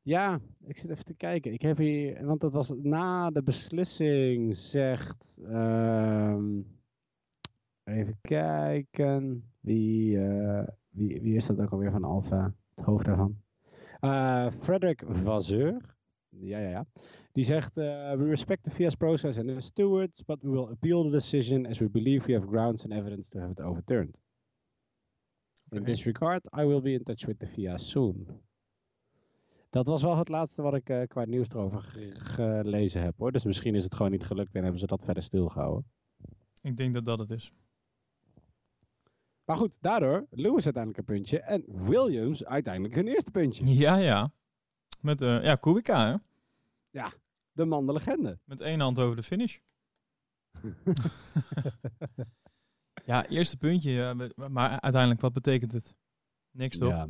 [0.01, 1.53] Ja, ik zit even te kijken.
[1.53, 5.39] Ik heb hier, want dat was na de beslissing, zegt.
[5.45, 6.61] ehm,
[7.87, 9.51] even kijken.
[9.59, 12.53] Wie, eh, wie, wie is dat ook alweer van Alfa?
[12.75, 13.41] Het hoofd daarvan.
[13.99, 15.95] Eh Frederick Vazeur.
[16.29, 16.85] Ja, ja, ja.
[17.31, 21.03] Die zegt: eh, We respect the FIA's process and the stewards, but we will appeal
[21.03, 24.21] the decision as we believe we have grounds and evidence to have it overturned.
[25.69, 28.27] In this regard, I will be in touch with the FIA soon.
[29.69, 33.31] Dat was wel het laatste wat ik qua nieuws erover ge- gelezen heb hoor.
[33.31, 35.85] Dus misschien is het gewoon niet gelukt en hebben ze dat verder stilgehouden.
[36.61, 37.53] Ik denk dat dat het is.
[39.47, 43.65] Maar goed, daardoor Lewis uiteindelijk een puntje en Williams uiteindelijk hun eerste puntje.
[43.65, 44.31] Ja, ja.
[45.01, 46.15] Met eh ja, Kubica, hè?
[47.51, 48.39] De man, de legende.
[48.43, 49.57] Met één hand over de finish.
[53.05, 53.91] ja, eerste puntje.
[53.91, 54.13] ja,
[54.49, 55.95] maar- uiteindelijk, wat betekent het?
[56.51, 56.89] Niks toch?
[56.89, 57.07] Ja.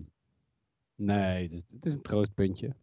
[0.95, 2.75] Nee, het is, het is een troostpuntje.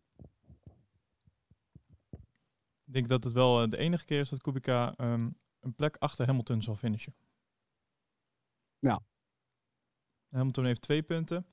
[2.85, 5.97] Ik denk dat het wel eh, de enige keer is dat Kubica ehm, een plek
[5.97, 7.15] achter Hamilton zal finishen.
[8.79, 9.03] Ja.
[10.35, 11.47] Hamilton heeft twee punten.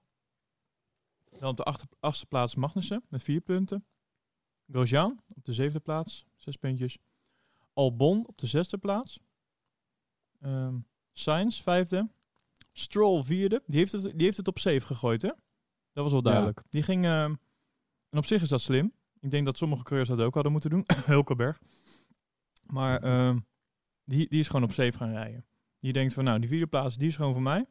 [1.39, 3.85] Dan op de achter, achtste plaats Magnussen met vier punten.
[4.71, 6.97] Grosjean op de zevende plaats, zes puntjes.
[7.73, 9.19] Albon op de zesde plaats.
[10.39, 10.77] Ehm
[11.13, 12.09] Sainz vijfde.
[12.73, 13.63] Stroll vierde.
[13.65, 15.31] Die heeft het, die heeft het op safe gegooid, hè?
[15.93, 16.63] Dat was wel duidelijk.
[16.69, 17.05] Die ging...
[17.05, 17.35] ehm,
[18.09, 18.93] en op zich is dat slim.
[19.19, 20.83] Ik denk dat sommige coureurs dat ook hadden moeten doen.
[21.05, 21.61] Hulkenberg.
[22.63, 23.39] Maar ehm,
[24.03, 25.45] die, die is gewoon op safe gaan rijden.
[25.79, 27.65] Die denkt van, nou, die vierde plaats, die is gewoon voor mij.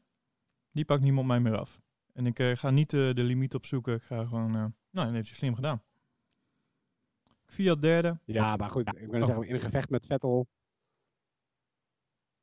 [0.73, 1.81] Die pakt niemand mij meer af.
[2.13, 3.95] En ik eh, ga niet eh, de limiet opzoeken.
[3.95, 4.55] Ik ga gewoon...
[4.55, 5.83] eh, nou, dat heeft hij slim gedaan.
[7.45, 8.21] Fiat derde.
[8.25, 8.87] Ja, maar goed.
[8.97, 9.27] Ik ben Oh.
[9.27, 10.49] zeggen, in een gevecht met Vettel.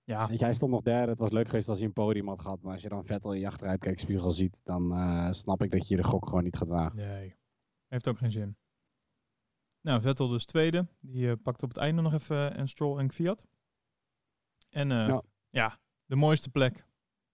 [0.03, 1.09] Ja, Weet je, hij stond nog derde.
[1.11, 2.61] Het was leuk geweest als hij een podium had gehad.
[2.61, 6.03] Maar als je dan Vettel in je achteruitkijkspiegel ziet, dan snap ik dat je de
[6.03, 6.95] gok gewoon niet gaat wagen.
[6.95, 7.35] nee.
[7.87, 8.57] Heeft ook geen zin.
[9.81, 10.87] Nou, Vettel dus tweede.
[10.99, 13.47] Die pakt op het einde nog even een Stroll en Fiat.
[14.69, 15.23] En Ja.
[15.49, 16.85] ja, de mooiste plek.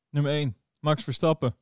[0.10, 0.58] Nummer 1.
[0.84, 1.56] Max Verstappen.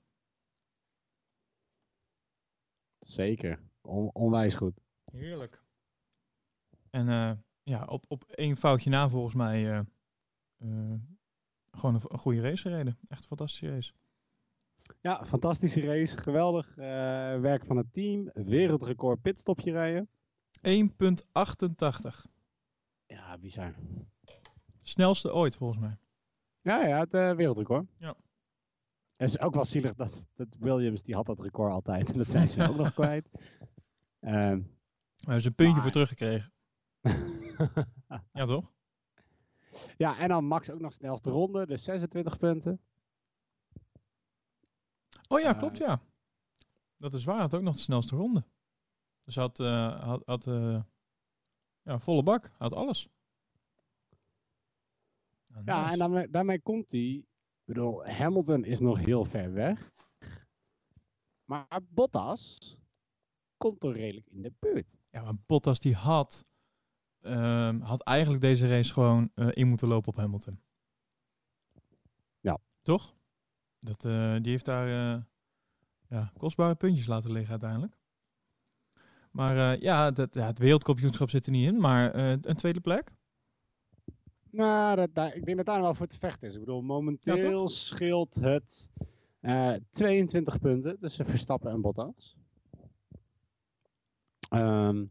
[2.99, 3.59] Zeker.
[3.81, 4.79] On- onwijs goed.
[5.11, 5.63] Heerlijk.
[6.89, 7.31] En eh,
[7.63, 9.77] ja, op, op één foutje na volgens mij eh,
[10.57, 10.99] eh,
[11.71, 12.97] gewoon een, een goede race gereden.
[13.07, 13.93] Echt een fantastische race.
[15.01, 16.17] Ja, fantastische race.
[16.17, 16.75] Geweldig eh,
[17.39, 18.29] werk van het team.
[18.33, 20.09] Wereldrecord pitstopje rijden.
[20.67, 22.25] 1.88.
[23.05, 23.75] Ja, bizar.
[24.81, 25.97] Snelste ooit volgens mij.
[26.61, 27.85] Ja, ja, het eh, wereldrecord.
[27.97, 28.15] Ja.
[29.21, 32.11] Het is ook wel zielig dat, dat Williams, die had dat record altijd.
[32.11, 33.29] En dat zijn ze ook nog kwijt.
[34.19, 36.53] Ehm, We hebben ze een puntje Maar- voor teruggekregen.
[38.33, 38.71] Ja, toch?
[39.97, 41.65] ja, en dan Max ook nog snelste ronde.
[41.67, 42.81] Dus 26 punten.
[45.27, 46.01] Oh ja, Eh, klopt ja.
[46.97, 47.39] Dat is waar.
[47.39, 48.43] Had ook nog de snelste ronde.
[49.23, 50.81] Dus had, eh, had, had eh,
[51.81, 52.51] ja, volle bak.
[52.57, 53.09] Had alles.
[55.47, 55.91] Ja, nice.
[55.91, 57.25] en daarmee, daarmee komt hij.
[57.61, 59.91] Ik bedoel, Hamilton is nog heel ver weg.
[61.45, 62.77] Maar Bottas
[63.57, 64.97] komt toch redelijk in de buurt.
[65.09, 66.45] Ja, maar Bottas die had,
[67.21, 70.59] ehm, had eigenlijk deze race gewoon eh, in moeten lopen op Hamilton.
[72.39, 72.57] Ja.
[72.81, 73.15] Toch?
[73.79, 75.23] Dat, eh, die heeft daar eh,
[76.07, 77.97] ja, kostbare puntjes laten liggen uiteindelijk.
[79.31, 83.11] Maar ja, dat, ja, het wereldkampioenschap zit er niet in, maar een tweede plek.
[84.51, 86.53] Nou, dat, daar- ik denk dat daar wel voor te vechten is.
[86.53, 88.89] Ik bedoel, momenteel scheelt het
[89.39, 92.35] eh, 22 punten tussen Verstappen en Bottas.
[94.49, 95.05] Ehm,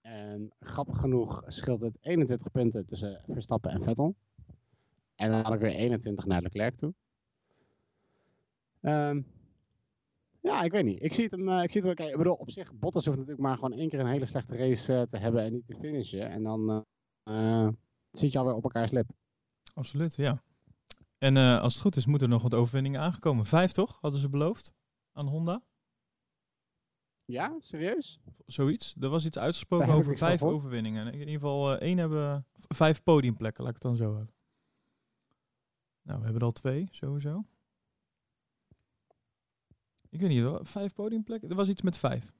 [0.00, 4.14] en grappig genoeg scheelt het 21 punten tussen Verstappen en Vettel.
[5.14, 6.94] En dan had ik weer 21 naar Leclerc toe.
[8.80, 9.22] Ehm,
[10.40, 11.02] ja, ik weet niet.
[11.02, 12.08] Ik zie het hem, eh, ik zie het wel.
[12.08, 14.94] Ik bedoel, op zich, Bottas hoeft natuurlijk maar gewoon één keer een hele slechte race
[14.94, 16.30] eh, te hebben en niet te finishen.
[16.30, 16.84] En dan
[18.18, 19.10] zit je alweer op elkaars lip.
[19.74, 20.42] Absoluut, ja.
[21.18, 23.46] En eh, als het goed is, moeten er nog wat overwinningen aangekomen.
[23.46, 24.72] Vijf toch, hadden ze beloofd
[25.12, 25.62] aan Honda?
[27.24, 28.20] Ja, serieus?
[28.46, 28.94] Zoiets.
[29.00, 31.06] Er was iets uitgesproken Daar over vijf overwinningen.
[31.06, 34.34] In ieder geval eh, één hebben, vijf podiumplekken, laat ik het dan zo hebben.
[36.02, 37.44] Nou, we hebben er al twee, sowieso.
[40.08, 41.48] Ik weet niet, vijf podiumplekken?
[41.48, 42.32] Er was iets met vijf.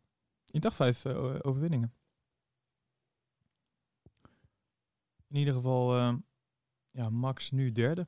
[0.50, 1.94] Ik dacht vijf eh, overwinningen.
[5.28, 6.14] In ieder geval, eh,
[6.90, 8.06] ja, Max nu derde.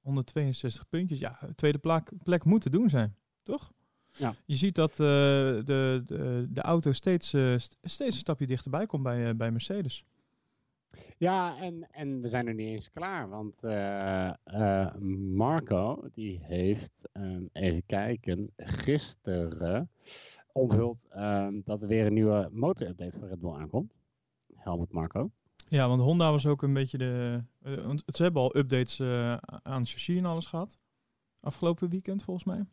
[0.00, 1.18] 162 puntjes.
[1.18, 3.72] Ja, tweede plek, plek moet te doen zijn, toch?
[4.12, 4.34] Ja.
[4.44, 8.86] Je ziet dat eh, de, de, de auto steeds, eh, st- steeds een stapje dichterbij
[8.86, 10.04] komt bij, eh, bij Mercedes.
[11.18, 13.62] Ja, en, en we zijn er niet eens klaar, want
[15.34, 19.90] Marco die heeft, um, even kijken, gisteren
[20.52, 23.94] onthuld um, dat er weer een nieuwe motorupdate voor Red Bull aankomt.
[24.54, 25.30] Helmut Marco.
[25.68, 27.42] Ja, want Honda was ook een beetje de.
[27.62, 29.00] Uh, ze hebben al updates
[29.62, 30.78] aan chassis en alles gehad.
[31.40, 32.64] Afgelopen weekend volgens mij.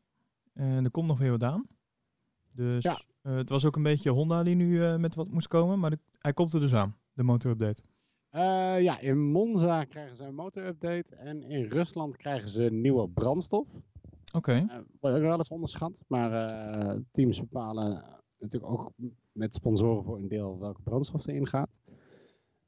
[0.53, 1.67] En er komt nog weer wat aan.
[2.51, 2.99] Dus ja.
[3.21, 6.33] het was ook een beetje Honda die nu met wat moest komen, maar de, hij
[6.33, 7.83] komt er dus aan, de motorupdate.
[8.81, 13.67] Ja, in Monza krijgen ze een motorupdate en in Rusland krijgen ze nieuwe brandstof.
[14.33, 14.37] Oké.
[14.37, 14.83] Okay.
[14.99, 16.31] Wordt ook wel eens onderschat, maar
[17.11, 18.03] teams bepalen
[18.39, 18.91] natuurlijk ook
[19.31, 21.79] met sponsoren voor een deel welke brandstof erin gaat.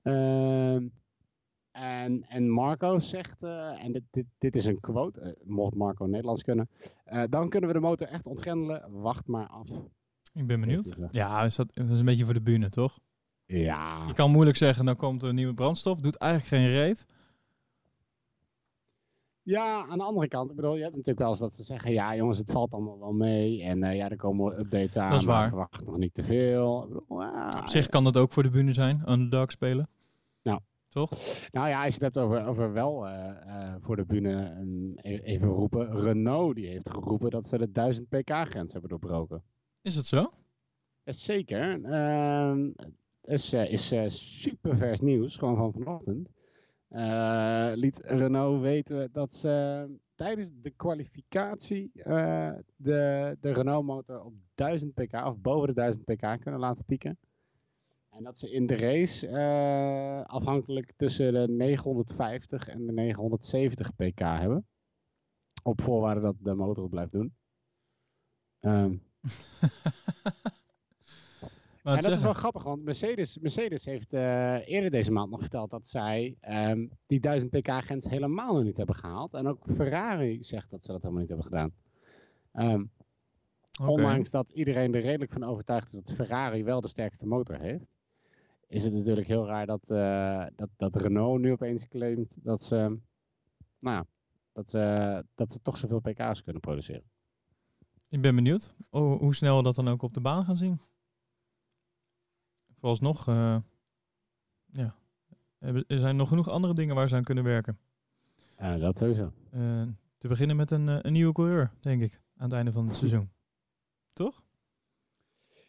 [0.08, 0.88] Ehm,
[1.72, 6.70] en, en Marco zegt, en dit, dit, dit is een quote, mocht Marco Nederlands kunnen,
[7.30, 9.67] dan kunnen we de motor echt ontgrendelen, wacht maar af.
[10.34, 10.96] Ik ben benieuwd.
[11.12, 13.00] Ja, is dat, is een beetje voor de bühne, toch?
[13.46, 14.04] Ja.
[14.08, 16.00] Je kan moeilijk zeggen, dan komt er nieuwe brandstof.
[16.00, 17.06] Doet eigenlijk geen reet.
[19.41, 21.91] Ja, aan de andere kant, ik bedoel, je hebt natuurlijk wel eens dat ze zeggen,
[21.91, 23.63] ja jongens, het valt allemaal wel mee.
[23.63, 25.39] En uh, ja, er komen updates aan, dat is waar.
[25.39, 26.88] maar verwacht nog niet te veel.
[26.88, 27.24] Bedoel,
[27.62, 29.89] Op zich kan dat ook voor de bühne zijn, underdog spelen.
[30.97, 31.10] Nou.
[31.10, 31.49] Toch?
[31.51, 34.99] Nou ja, als je het hebt over, over wel uh, uh, voor de bühne, een,
[35.01, 35.99] even roepen.
[35.99, 39.43] Renault, die heeft geroepen dat ze de 1000 pk-grens hebben doorbroken.
[39.81, 40.31] Is dat zo?
[41.03, 41.79] Zeker.
[41.79, 42.57] Uh,
[43.21, 46.29] is, uh, is super vers nieuws, gewoon van vanochtend.
[47.79, 51.91] Liet Renault weten dat ze tijdens de kwalificatie
[52.75, 57.17] de, de Renault motor op 1000 pk of boven de 1000 pk kunnen laten pieken.
[58.17, 64.67] En dat ze in de race afhankelijk tussen de 950 en de 970 pk hebben.
[65.63, 67.34] Op voorwaarde dat de motor het blijft doen.
[68.62, 69.01] Um,
[71.84, 72.13] en dat zeggen.
[72.13, 76.38] is wel grappig, want Mercedes, Mercedes heeft uh, eerder deze maand nog verteld dat zij
[76.49, 79.34] um, die 1000 pk grens helemaal nog niet hebben gehaald.
[79.34, 81.73] En ook Ferrari zegt dat ze dat helemaal niet hebben gedaan.
[82.53, 82.91] Um,
[83.80, 83.93] okay.
[83.93, 87.96] Ondanks dat iedereen er redelijk van overtuigd is dat Ferrari wel de sterkste motor heeft,
[88.67, 92.75] is het natuurlijk heel raar dat, uh, dat, dat Renault nu opeens claimt dat ze,
[93.80, 94.06] nou ja,
[94.51, 97.10] dat ze, dat ze toch zoveel pk's kunnen produceren.
[98.10, 100.82] Ik ben benieuwd hoe, hoe snel we dat dan ook op de baan gaan zien
[102.77, 103.58] vooralsnog, uh,
[104.65, 104.95] ja,
[105.60, 107.80] er zijn nog genoeg andere dingen waar ze aan kunnen werken.
[108.58, 109.34] Ja, dat sowieso.
[109.53, 112.95] Uh, te beginnen met een, een nieuwe coureur, denk ik, aan het einde van het
[112.95, 113.30] seizoen.
[114.13, 114.43] Toch?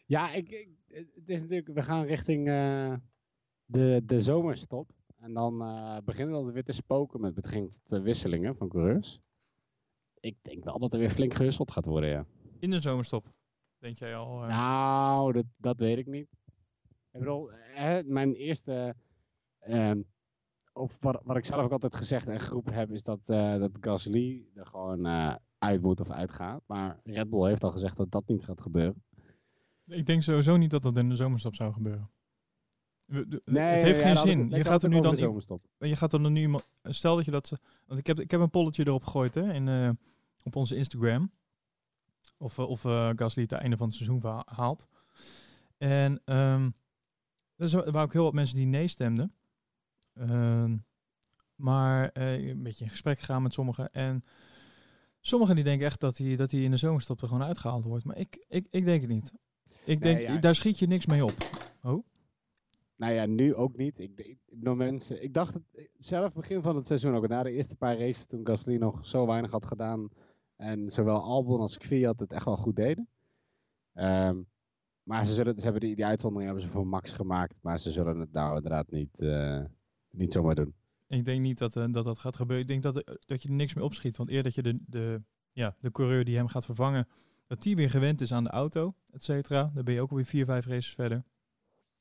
[0.05, 2.93] Ja, ik, ik, het is natuurlijk, we gaan richting uh,
[3.65, 4.91] de, de zomerstop.
[5.17, 9.19] En dan uh, beginnen we weer te spoken met betrekking tot de wisselingen van coureurs.
[10.19, 12.25] Ik denk wel dat er weer flink gewisseld gaat worden, ja.
[12.59, 13.33] In de zomerstop,
[13.77, 14.39] denk jij al?
[14.39, 16.27] Nou, dat, dat weet ik niet.
[17.11, 18.95] Ik bedoel, hè, mijn eerste.
[19.67, 19.91] Uh,
[20.73, 24.47] of wat, wat ik zelf ook altijd gezegd en geroepen heb, is dat, dat Gasly
[24.53, 25.07] er gewoon
[25.57, 26.61] uit moet of uitgaat.
[26.65, 29.03] Maar Red Bull heeft al gezegd dat dat niet gaat gebeuren.
[29.89, 32.09] Ik denk sowieso niet dat dat in de zomerstop zou gebeuren.
[33.05, 34.49] Nee, het heeft ja, geen zin.
[34.49, 35.15] je gaat er nu dan
[35.77, 37.51] je gaat er dan nu stel dat je dat
[37.85, 39.89] want ik heb ik heb een polletje erop gegooid hè in uh,
[40.43, 41.31] op onze Instagram
[42.37, 44.87] of of uh, Gasly het einde van het seizoen haalt.
[45.77, 46.75] En um,
[47.55, 49.33] er waren ook heel wat mensen die nee stemden.
[50.13, 50.73] Uh,
[51.55, 53.91] maar uh, een beetje in gesprek gegaan met sommigen.
[53.91, 54.21] En
[55.21, 58.03] sommigen die denken echt dat hij, dat hij in de zomerstop er gewoon uitgehaald wordt.
[58.03, 59.33] Maar ik, ik, ik denk het niet.
[59.89, 60.37] Ik denk, ja.
[60.37, 61.35] daar schiet je niks mee op.
[61.83, 62.03] Oh?
[62.95, 63.99] Nou ja, nu ook niet.
[63.99, 64.37] Ik, ik,
[64.75, 65.63] mensen, ik dacht het
[65.97, 67.27] zelf begin van het seizoen ook.
[67.27, 70.09] Na de eerste paar races toen Gasly nog zo weinig had gedaan.
[70.55, 73.07] En zowel Albon als Kvyat het echt wel goed deden.
[73.93, 74.47] Um,
[75.03, 77.55] maar ze, zullen, ze hebben die, die uitzondering hebben ze voor Max gemaakt.
[77.61, 79.63] Maar ze zullen het nou inderdaad niet, uh,
[80.09, 80.73] niet zomaar doen.
[81.07, 82.65] Ik denk niet dat, uh, dat dat gaat gebeuren.
[82.65, 84.17] Ik denk dat, dat je er niks meer opschiet.
[84.17, 85.21] Want eer dat je de, de,
[85.51, 87.07] ja, de coureur die hem gaat vervangen,
[87.49, 89.71] dat die weer gewend is aan de auto, et cetera.
[89.73, 91.23] Dan ben je ook alweer vier, vijf races verder.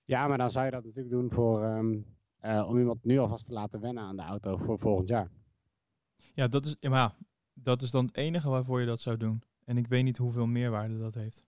[0.04, 3.46] Ja, maar dan zou je dat natuurlijk doen voor, um, uh, om iemand nu alvast
[3.46, 5.30] te laten wennen aan de auto voor volgend jaar.
[6.34, 7.16] Ja, dat is, maar
[7.52, 9.42] dat is dan het enige waarvoor je dat zou doen.
[9.64, 11.44] En ik weet niet hoeveel meerwaarde dat heeft.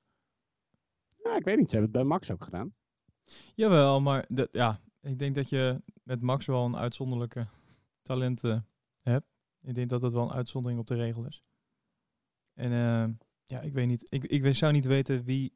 [1.22, 1.70] Ja, ik weet niet.
[1.70, 2.74] Ze hebben het bij Max ook gedaan.
[3.54, 7.46] Jawel, maar ja, ik denk dat je met Max wel een uitzonderlijke
[8.02, 8.66] talenten
[9.00, 9.26] hebt.
[9.60, 11.44] Ik denk dat dat wel een uitzondering op de regel is.
[12.54, 13.04] En uh,
[13.50, 14.06] ja, ik weet niet.
[14.08, 15.52] Ik, ik zou niet weten wie,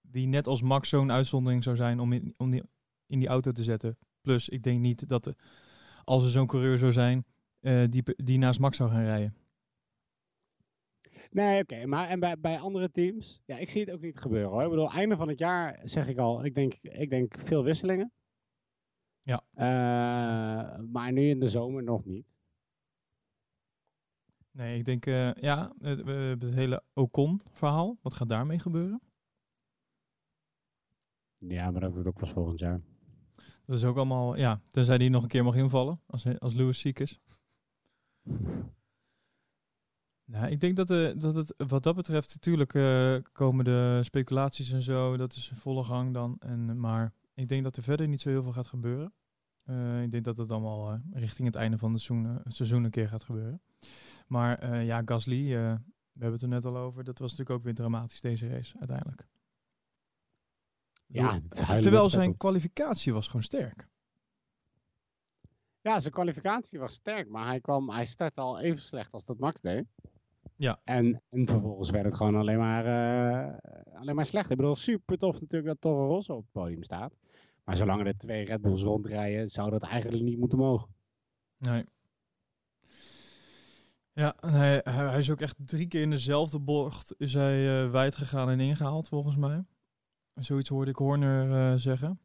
[0.00, 2.62] wie net als Max zo'n uitzondering zou zijn om, in, om die,
[3.06, 3.98] in die auto te zetten.
[4.20, 5.34] Plus, ik denk niet dat
[6.04, 7.24] als er zo'n coureur zou zijn,
[7.60, 9.34] uh, die, die naast Max zou gaan rijden.
[11.30, 11.86] Nee, oké.
[11.86, 14.62] maar en bij, bij andere teams, ja, ik zie het ook niet gebeuren hoor.
[14.62, 18.12] Ik bedoel, einde van het jaar zeg ik al, ik denk, ik denk veel wisselingen.
[19.22, 19.42] Ja.
[19.54, 22.37] Uh, maar nu in de zomer nog niet.
[24.50, 27.98] Nee, ik denk, uh, ja, het, het hele Ocon-verhaal.
[28.02, 29.00] Wat gaat daarmee gebeuren?
[31.38, 32.80] Ja, maar dat wordt ook pas volgend jaar.
[33.64, 36.78] Dat is ook allemaal, ja, tenzij die nog een keer mag invallen, als, als Lewis
[36.78, 37.20] ziek is.
[40.32, 44.72] nou, ik denk dat, de, dat het wat dat betreft, natuurlijk uh, komen de speculaties
[44.72, 46.36] en zo, dat is volle gang dan.
[46.38, 49.12] En, maar ik denk dat er verder niet zo heel veel gaat gebeuren.
[49.64, 52.84] Uh, ik denk dat het allemaal uh, richting het einde van het seizoen, het seizoen
[52.84, 53.60] een keer gaat gebeuren.
[54.28, 57.74] Maar ja, Gasly, we hebben het er net al over, dat was natuurlijk ook weer
[57.74, 59.26] dramatisch deze race uiteindelijk.
[61.06, 63.88] Ja, Terwijl zijn kwalificatie was gewoon sterk.
[65.80, 69.38] Ja, zijn kwalificatie was sterk, maar hij, kwam, hij startte al even slecht als dat
[69.38, 69.84] Max deed.
[70.56, 70.80] Ja.
[70.84, 73.56] En, en vervolgens werd het gewoon alleen maar, uh,
[73.94, 74.50] alleen maar slecht.
[74.50, 77.16] Ik bedoel, super tof natuurlijk dat Toro Rosso op het podium staat.
[77.64, 80.88] Maar zolang er twee Red Bulls rondrijden, zou dat eigenlijk niet moeten mogen.
[81.56, 81.84] Nee.
[84.18, 88.16] Ja, hij, hij is ook echt drie keer in dezelfde bocht is hij uh, wijd
[88.16, 89.64] gegaan en ingehaald, volgens mij.
[90.34, 92.20] Zoiets hoorde ik Horner uh, zeggen.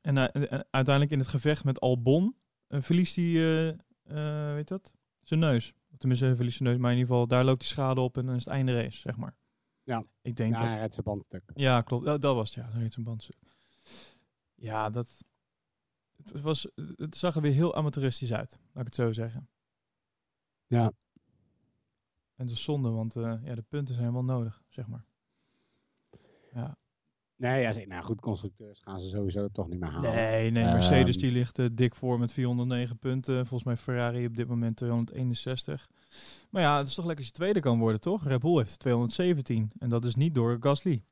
[0.00, 0.24] En uh,
[0.70, 2.36] uiteindelijk in het gevecht met Albon
[2.68, 3.32] verliest hij,
[4.54, 5.72] weet dat, zijn neus.
[5.98, 8.26] Tenminste, hij verliest zijn neus, maar in ieder geval, daar loopt hij schade op en
[8.26, 9.34] dan is het einde race, zeg maar.
[9.82, 10.68] Ja, ik denk ja dat...
[10.68, 11.42] hij rijdt zijn bandstuk.
[11.54, 12.04] Ja, klopt.
[12.04, 12.70] Dat, dat was het, ja.
[12.70, 13.36] Hij rijdt zijn bandstuk.
[14.54, 15.24] Ja, dat...
[16.16, 19.48] Het, was, het zag er weer heel amateuristisch uit, laat ik het zo zeggen.
[20.66, 20.92] Ja.
[22.36, 25.04] En dat is zonde, want ja, de punten zijn wel nodig, zeg maar.
[26.52, 26.76] Ja.
[27.36, 30.14] Nee, ja, nou goed, constructeurs gaan ze sowieso toch niet meer halen.
[30.14, 33.46] Nee, nee, Mercedes um, die ligt uh, dik voor met 409 punten.
[33.46, 35.88] Volgens mij Ferrari op dit moment 261.
[36.50, 38.24] Maar ja, het is toch lekker als je tweede kan worden, toch?
[38.24, 41.02] Red Bull heeft 217 en dat is niet door Gasly.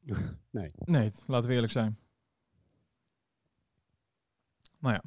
[0.50, 0.72] nee.
[0.84, 1.98] Nee, laten we eerlijk zijn.
[4.78, 5.02] Maar ja.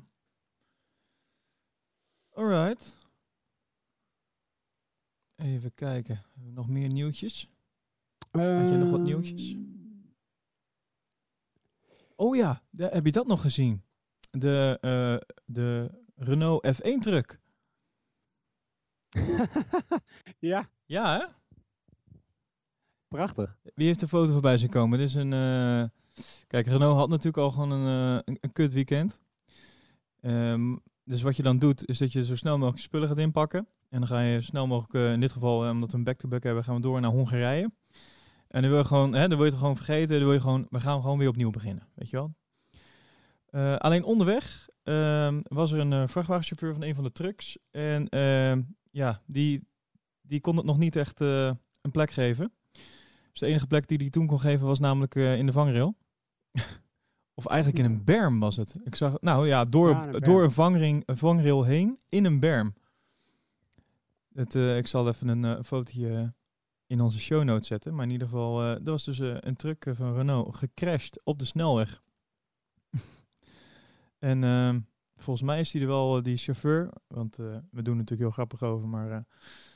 [2.33, 2.95] Alright.
[5.35, 6.23] Even kijken.
[6.33, 7.49] Nog meer nieuwtjes?
[8.31, 9.55] Had je nog wat nieuwtjes?
[12.15, 13.83] Oh ja, heb je dat nog gezien?
[14.31, 17.39] De, uh, de Renault F1 truck.
[20.39, 20.69] ja.
[20.85, 21.25] Ja, hè?
[23.07, 23.57] Prachtig.
[23.75, 24.99] Wie heeft de foto voorbij zien komen?
[24.99, 25.31] Dit is een...
[25.31, 25.83] Uh,
[26.47, 29.21] kijk, Renault had natuurlijk al gewoon een, uh, een, een kut weekend.
[30.21, 33.67] Um, dus wat je dan doet, is dat je zo snel mogelijk spullen gaat inpakken.
[33.89, 36.63] En dan ga je snel mogelijk, in dit geval, omdat we een back-to-back -back hebben,
[36.63, 37.71] gaan we door naar Hongarije.
[38.47, 40.15] En dan wil je gewoon, hè, dan wil je het gewoon vergeten.
[40.15, 41.87] Dan wil je gewoon, we gaan gewoon weer opnieuw beginnen.
[41.93, 42.33] Weet je wel?
[43.51, 47.57] Uh, alleen onderweg uh, was er een uh, vrachtwagenchauffeur van een van de trucks.
[47.71, 48.61] En ehm,
[48.91, 49.67] ja, die,
[50.21, 52.53] die kon het nog niet echt eh, een plek geven.
[53.31, 55.97] Dus de enige plek die hij toen kon geven was namelijk in de vangrail.
[57.33, 58.75] of eigenlijk in een berm was het.
[58.83, 62.39] Ik zag, nou ja, door, ja, een door een, vangring, een vangrail heen in een
[62.39, 62.73] berm.
[64.35, 66.33] Het, ik zal even een fotootje
[66.87, 67.95] in onze show notes zetten.
[67.95, 71.39] Maar in ieder geval, uh, er was dus uh, een truck van Renault gecrashed op
[71.39, 72.03] de snelweg.
[74.19, 74.75] en uh,
[75.15, 78.87] volgens mij is die er wel, die chauffeur, want we doen natuurlijk heel grappig over,
[78.87, 79.25] maar we hebben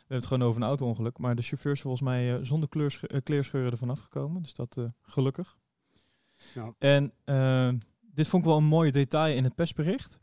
[0.08, 1.18] het gewoon over een auto-ongeluk.
[1.18, 2.70] Maar de chauffeur is volgens mij zonder
[3.24, 5.58] kleerscheuren ervan afgekomen, dus dat gelukkig.
[6.54, 6.74] Ja.
[6.78, 7.14] En
[8.00, 10.20] dit vond ik wel een mooi detail in het persbericht.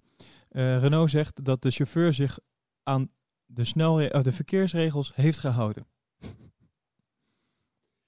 [0.48, 2.38] Renault zegt dat de chauffeur zich
[2.82, 3.08] aan
[3.46, 5.86] de, snelre de verkeersregels heeft gehouden.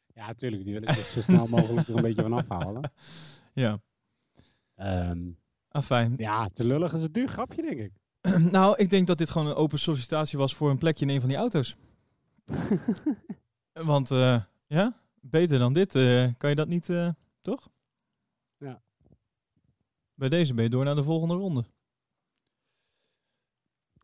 [0.06, 0.64] Ja, natuurlijk.
[0.64, 2.92] Die wil ik dus zo snel mogelijk er een beetje van afhalen.
[3.52, 3.80] Ja.
[4.76, 6.14] Um, Afijn.
[6.16, 7.92] Ja, te lullig is het duur grapje, denk ik.
[8.52, 11.20] nou, ik denk dat dit gewoon een open sollicitatie was voor een plekje in een
[11.20, 11.76] van die auto's.
[13.72, 17.10] Want, uh, ja, beter dan dit uh, kan je dat niet, uh,
[17.42, 17.68] toch?
[18.56, 18.82] Ja.
[20.14, 21.64] Bij deze ben je door naar de volgende ronde.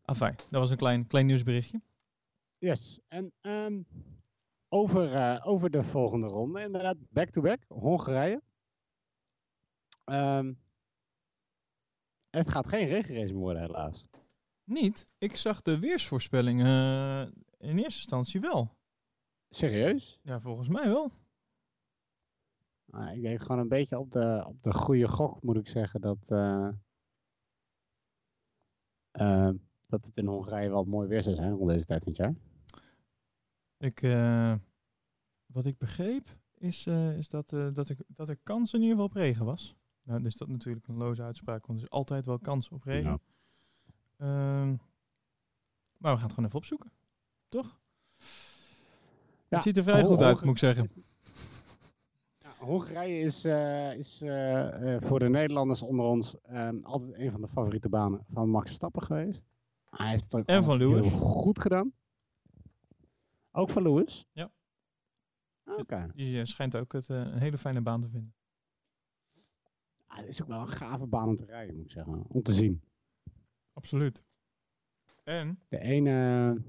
[0.05, 1.81] Afijn, dat was een klein, klein nieuwsberichtje.
[2.59, 3.87] Yes, en um,
[4.69, 6.61] over, uh, over de volgende ronde.
[6.61, 8.43] Inderdaad, back-to-back, -back, Hongarije.
[10.05, 10.63] Um,
[12.31, 14.07] het gaat geen regenrace worden, helaas.
[14.65, 15.13] Niet?
[15.19, 18.77] Ik zag de weersvoorspellingen uh, in eerste instantie wel.
[19.49, 20.19] Serieus?
[20.23, 21.13] Ja, volgens mij wel.
[22.85, 26.01] Nou, ik denk gewoon een beetje op de, op de goede gok, moet ik zeggen,
[26.01, 26.69] dat, uh,
[29.95, 32.35] dat het in Hongarije wel mooi weer zou zijn rond deze tijd van het jaar.
[33.79, 34.55] Ik, uh,
[35.47, 38.97] wat ik begreep is, uh, is dat, uh, dat, ik, dat er kans in ieder
[38.97, 39.77] geval op regen was.
[40.03, 43.21] Nou, dus dat natuurlijk een loze uitspraak, want er is altijd wel kans op regen.
[44.19, 44.61] Ja.
[44.61, 44.81] Um,
[45.97, 46.93] maar we gaan het gewoon even opzoeken.
[47.49, 47.79] Toch?
[49.49, 50.89] Ja, het ziet er vrij goed uit, moet ik zeggen.
[52.39, 53.45] Ja, Hongarije is,
[53.99, 54.19] is
[55.07, 59.03] voor de Nederlanders onder ons ehm, altijd een van de favoriete banen van Max Verstappen
[59.03, 59.47] geweest.
[59.97, 61.13] Hij heeft het ook en van Lewis.
[61.13, 61.93] goed gedaan.
[63.51, 64.27] Ook van Lewis?
[64.33, 64.53] Ja.
[65.65, 66.11] Oké.
[66.15, 68.35] Die schijnt ook het, een hele fijne baan te vinden.
[70.07, 72.25] Ah, het is ook wel een gave baan om te rijden, moet ik zeggen.
[72.29, 72.83] Om te zien.
[73.73, 74.25] Absoluut.
[75.23, 75.61] En?
[75.69, 76.63] De ene,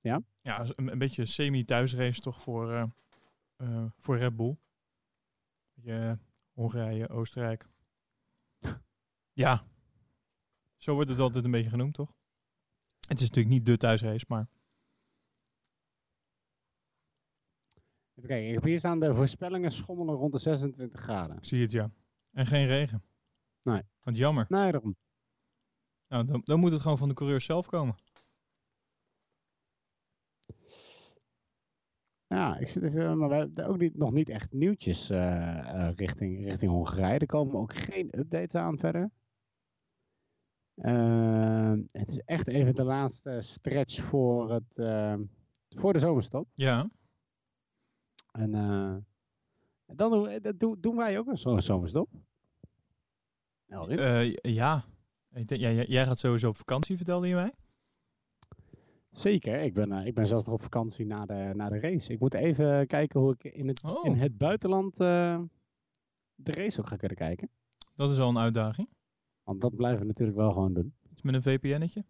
[0.00, 0.22] ja?
[0.40, 2.84] Ja, een, een beetje semi-thuisrace toch voor, uh,
[3.56, 4.56] uh, voor Red Bull.
[5.74, 6.18] Je,
[6.52, 7.68] Hongarije, Oostenrijk.
[9.32, 9.66] ja.
[10.76, 12.17] Zo wordt het altijd een beetje genoemd, toch?
[13.08, 14.48] Het is natuurlijk niet de thuisrace, maar...
[18.14, 21.36] Even kijken, hier staan de voorspellingen schommelen rond de 26 graden.
[21.36, 21.90] Ik zie het, ja.
[22.32, 23.02] En geen regen.
[23.62, 23.82] Nee.
[24.02, 24.46] Want jammer.
[24.48, 24.96] Nee, daarom.
[26.08, 27.96] Nou, dan, dan moet het gewoon van de coureur zelf komen.
[32.26, 35.90] Ja, ik zit even, maar we hebben ook niet, nog niet echt nieuwtjes uh, uh,
[35.94, 37.18] richting, richting Hongarije.
[37.18, 39.10] Er komen ook geen updates aan verder.
[40.78, 44.74] Uh, het is echt even de laatste stretch voor, het,
[45.68, 46.48] voor de zomerstop.
[46.54, 46.90] Ja.
[48.32, 48.50] En
[49.86, 52.08] dan doen, dat doen wij ook een zo zomerstop.
[54.40, 54.84] ja.
[55.32, 57.54] Ik denk, ja, jij gaat sowieso op vakantie, vertelde je mij?
[59.10, 62.12] Zeker, ik ben, uh, ik ben zelfs nog op vakantie na de, na de race.
[62.12, 64.04] Ik moet even kijken hoe ik in het, oh.
[64.04, 65.40] in het buitenland uh,
[66.34, 67.50] de race ook ga kunnen kijken.
[67.94, 68.88] Dat is al een uitdaging.
[69.48, 70.94] Want dat blijven we natuurlijk wel gewoon doen.
[71.10, 72.04] Iets met een VPN'tje?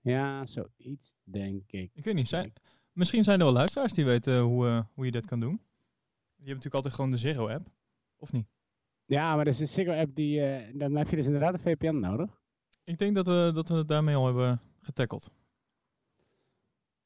[0.00, 1.90] Ja, zoiets denk ik.
[1.94, 2.52] Ik weet niet, zijn,
[2.92, 5.60] misschien zijn er wel luisteraars die weten hoe, uh, hoe je dat kan doen.
[6.36, 7.70] Je hebt natuurlijk altijd gewoon de Zero-app,
[8.16, 8.46] of niet?
[9.04, 10.40] Ja, maar er is een Ziggo-app, die,
[10.76, 12.40] dan heb je dus inderdaad een VPN nodig.
[12.82, 15.30] Ik denk dat we, dat we het daarmee al hebben getackeld.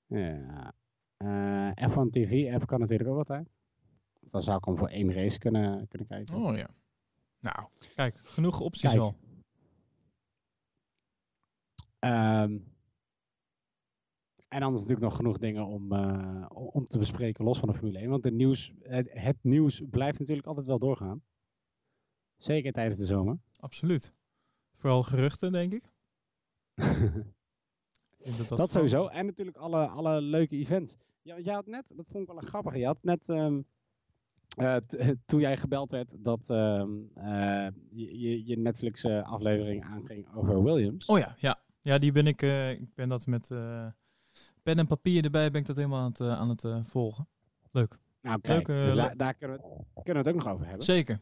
[0.07, 0.75] Ja.
[1.19, 3.49] Uh, F1 TV-app kan natuurlijk ook altijd.
[4.21, 6.35] Dan zou ik hem voor één race kunnen, kunnen kijken.
[6.35, 6.69] Oh ja.
[7.41, 9.01] Nou, kijk, genoeg opties kijk.
[9.01, 9.17] al.
[12.01, 12.77] Um,
[14.49, 17.99] en is natuurlijk nog genoeg dingen om, uh, om te bespreken los van de Formule
[17.99, 18.11] 1.
[18.11, 21.23] Want de nieuws, het, het, nieuws blijft natuurlijk altijd wel doorgaan.
[22.37, 23.39] Zeker tijdens de zomer.
[23.57, 24.13] Absoluut.
[24.75, 25.93] Vooral geruchten, denk ik.
[28.49, 29.07] Dat, dat sowieso.
[29.07, 30.97] En natuurlijk alle, alle leuke events.
[31.23, 32.79] Ja, je had net, dat vond ik wel een grappige.
[32.79, 33.67] Je had net, um,
[34.59, 34.77] uh,
[35.27, 41.07] toen jij gebeld werd, dat um, uh, je, je Netflix aflevering aanging over Williams.
[41.07, 41.61] Oh ja, ja.
[41.81, 42.43] Ja, die ben ik,
[42.81, 43.49] ik ben dat met
[44.63, 47.29] pen en papier erbij, ben ik dat helemaal aan het, aan het volgen.
[47.71, 47.99] Leuk.
[48.23, 49.63] Nou, Leuk, dus daar, daar kunnen, we,
[50.03, 50.85] kunnen we het ook nog over hebben.
[50.85, 51.21] Zeker.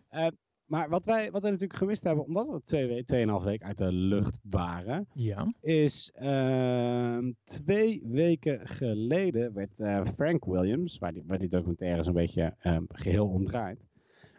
[0.66, 3.92] Maar wat wij, wat wij natuurlijk gemist hebben, omdat we twee, tweeënhalf week uit de
[3.92, 5.54] lucht waren, ja.
[5.60, 12.12] is uh, twee weken geleden werd uh, Frank Williams, waar die, waar die documentaire zo'n
[12.12, 13.84] beetje um, geheel omdraait,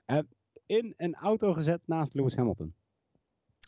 [0.08, 0.20] uh,
[0.66, 2.74] in een auto gezet naast Lewis Hamilton.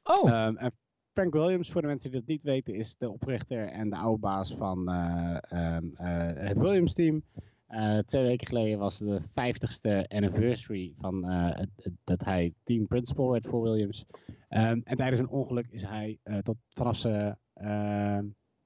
[0.04, 0.46] Oh!
[0.46, 0.72] Um, en
[1.14, 4.20] Frank Williams, voor de mensen die dat niet weten, is de oprichter en de oude
[4.20, 5.92] baas van um,
[6.36, 7.24] het Williams team.
[7.70, 12.88] Uh, twee weken geleden was de 50ste anniversary van uh, het, het, dat hij team
[12.88, 14.06] principal werd voor Williams.
[14.50, 17.38] Um, en tijdens een ongeluk is hij uh, tot vanaf zijn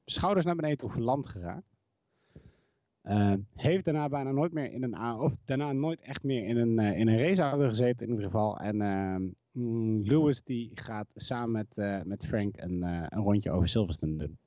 [0.06, 1.72] schouders naar beneden toe verlamd geraakt.
[3.01, 6.80] Ehm, heeft daarna bijna nooit meer in een of daarna nooit echt meer in een,
[6.80, 8.58] in een raceauto gezeten in ieder geval.
[8.58, 8.78] En
[9.51, 14.38] mm, Lewis die gaat samen met, met Frank een, een rondje over Silverstone doen.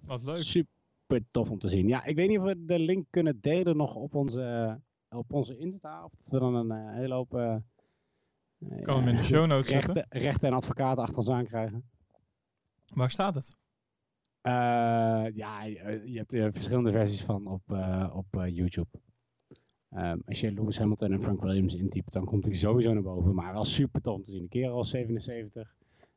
[0.00, 0.36] Wat leuk.
[0.36, 0.77] Super
[1.08, 1.88] super tof om te zien.
[1.88, 5.56] Ja, ik weet niet of we de link kunnen delen nog op onze, op onze
[5.56, 6.04] Insta.
[6.04, 7.34] Of dat we dan een uh, hele hoop...
[7.34, 7.56] Uh,
[8.82, 10.20] kan hem in de show notes rechten, zetten.
[10.20, 11.90] Rechten en advocaten achter ons aankrijgen.
[12.86, 13.56] Waar staat het?
[14.42, 14.52] Uh,
[15.36, 17.62] ja, je hebt er verschillende versies van op,
[18.12, 18.88] op YouTube.
[19.90, 23.34] Um, als je Lewis Hamilton en Frank Williams intypt, dan komt hij sowieso naar boven.
[23.34, 24.42] Maar wel super tof om te zien.
[24.42, 25.74] De kerel al 77.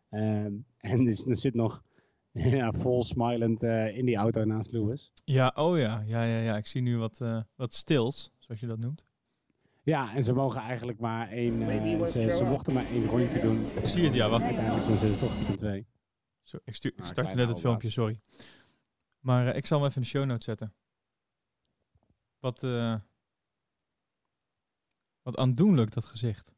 [0.09, 1.83] Um, en er zit nog
[2.57, 5.11] Ja, vol smilend uh, in die auto naast Lewis.
[5.23, 6.01] Ja, oh ja.
[6.05, 6.57] Ja, ja, ja.
[6.57, 9.05] Ik zie nu wat, uh, wat stils, zoals je dat noemt.
[9.84, 11.61] Ja, en ze mogen eigenlijk maar één...
[11.61, 13.65] Uh, ze, ze mochten maar één rondje doen.
[13.75, 14.29] Ik zie het, ja.
[14.29, 14.43] Wacht.
[14.43, 15.88] Uiteindelijk doen ze dus toch stiekem twee.
[16.43, 18.19] Zo, ik, stuur, ik startte net het filmpje, sorry.
[19.19, 20.73] Maar ik zal hem even in de show notes zetten.
[22.39, 22.61] Wat,
[25.21, 26.53] wat aandoenlijk, dat gezicht.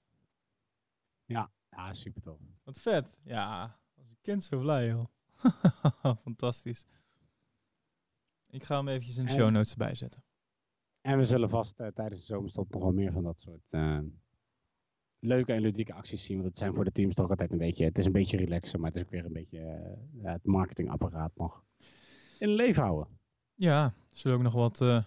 [1.25, 2.39] Ja, ja super tof.
[2.63, 3.17] Wat vet.
[3.23, 5.05] Ja, als een kind zo blij, joh.
[6.23, 6.85] Fantastisch.
[8.49, 10.23] Ik ga hem eventjes in de show notes erbij zetten.
[11.01, 13.99] En we zullen vast uh, tijdens de zomerstop nog wel meer van dat soort uh,
[15.19, 16.35] leuke en ludieke acties zien.
[16.35, 17.85] Want het zijn voor de teams toch altijd een beetje...
[17.85, 19.59] Het is een beetje relaxen, maar het is ook weer een beetje
[20.21, 21.63] uh, het marketingapparaat nog
[22.39, 23.19] in leven houden.
[23.53, 25.05] Ja, zullen ook nog wat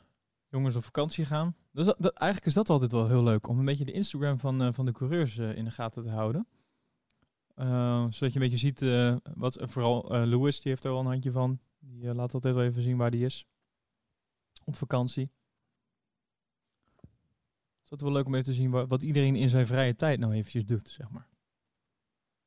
[0.48, 1.54] jongens op vakantie gaan.
[1.72, 4.74] Dus dat, eigenlijk is dat altijd wel heel leuk om een beetje de Instagram van,
[4.74, 6.46] van de coureurs in de gaten te houden.
[7.56, 8.80] Uh, zodat je een beetje ziet
[9.34, 11.60] wat, vooral Lewis, die heeft er wel een handje van.
[11.78, 13.46] Die laat altijd wel even zien waar die is.
[14.64, 15.30] Op vakantie.
[17.88, 20.18] Het is wel leuk om even te zien wat, wat iedereen in zijn vrije tijd
[20.18, 21.28] nou eventjes doet, zeg maar.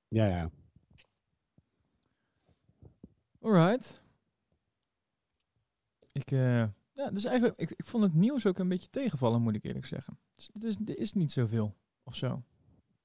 [0.08, 0.50] Ja, ja.
[3.42, 4.02] Alright.
[6.12, 9.56] Ik, uh, ja, dus eigenlijk, ik, ik vond het nieuws ook een beetje tegenvallen, moet
[9.56, 10.20] ik eerlijk zeggen.
[10.36, 12.44] Dus het is, er is niet zoveel, of zo.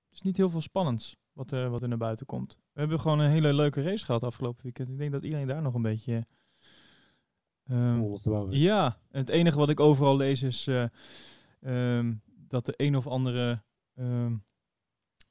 [0.07, 2.61] Het is niet heel veel spannends wat, uh, wat er naar buiten komt.
[2.73, 4.89] We hebben gewoon een hele leuke race gehad afgelopen weekend.
[4.89, 6.27] Ik denk dat iedereen daar nog een beetje...
[7.71, 8.17] Um,
[8.51, 10.85] ja, het enige wat ik overal lees is uh,
[11.61, 13.63] um, dat de een of andere
[13.95, 14.45] um,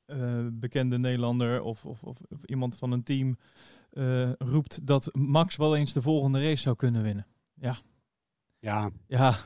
[0.05, 3.37] uh, bekende Nederlander of, of, of, of, iemand van een team
[3.91, 7.27] uh, roept dat Max wel eens de volgende race zou kunnen winnen.
[7.53, 7.77] Ja.
[8.59, 8.91] Ja.
[9.07, 9.37] Ja.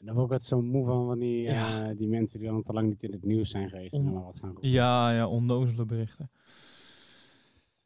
[0.00, 1.90] Daar word ik het zo moe van, van die, ja.
[1.90, 3.94] uh, die mensen die dan te lang niet in het nieuws zijn geweest.
[3.94, 4.68] On en maar wat gaan roepen.
[4.68, 6.30] Ja, ja, onnozele berichten.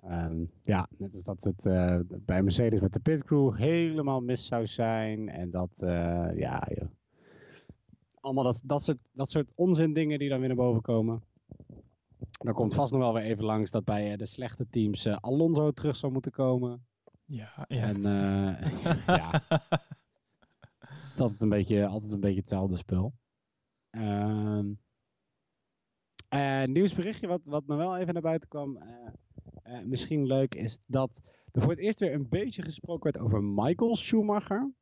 [0.04, 4.66] Um, ja, net als dat het uh, bij Mercedes met de pitcrew helemaal mis zou
[4.66, 5.28] zijn.
[5.28, 6.88] En dat, uh, ja, joh.
[8.20, 11.22] allemaal dat, dat, soort, dat soort onzin dingen die dan weer naar boven komen.
[12.30, 15.96] Dan komt vast nog wel weer even langs dat bij de slechte teams Alonso terug
[15.96, 16.84] zou moeten komen.
[17.24, 17.82] Ja, ja.
[17.82, 18.02] En
[19.06, 19.42] ja.
[21.10, 23.12] Het is altijd een beetje, altijd een beetje hetzelfde spul.
[26.34, 28.76] Uh, nieuwsberichtje wat, wat nog wel even naar buiten kwam.
[29.66, 33.42] Uh, misschien leuk is dat er voor het eerst weer een beetje gesproken werd over
[33.42, 34.72] Michael Schumacher.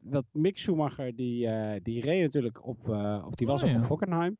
[0.00, 1.48] dat Mick Schumacher, die,
[1.82, 2.88] die reed natuurlijk op,
[3.24, 4.36] of die was oh, op Hockenheim.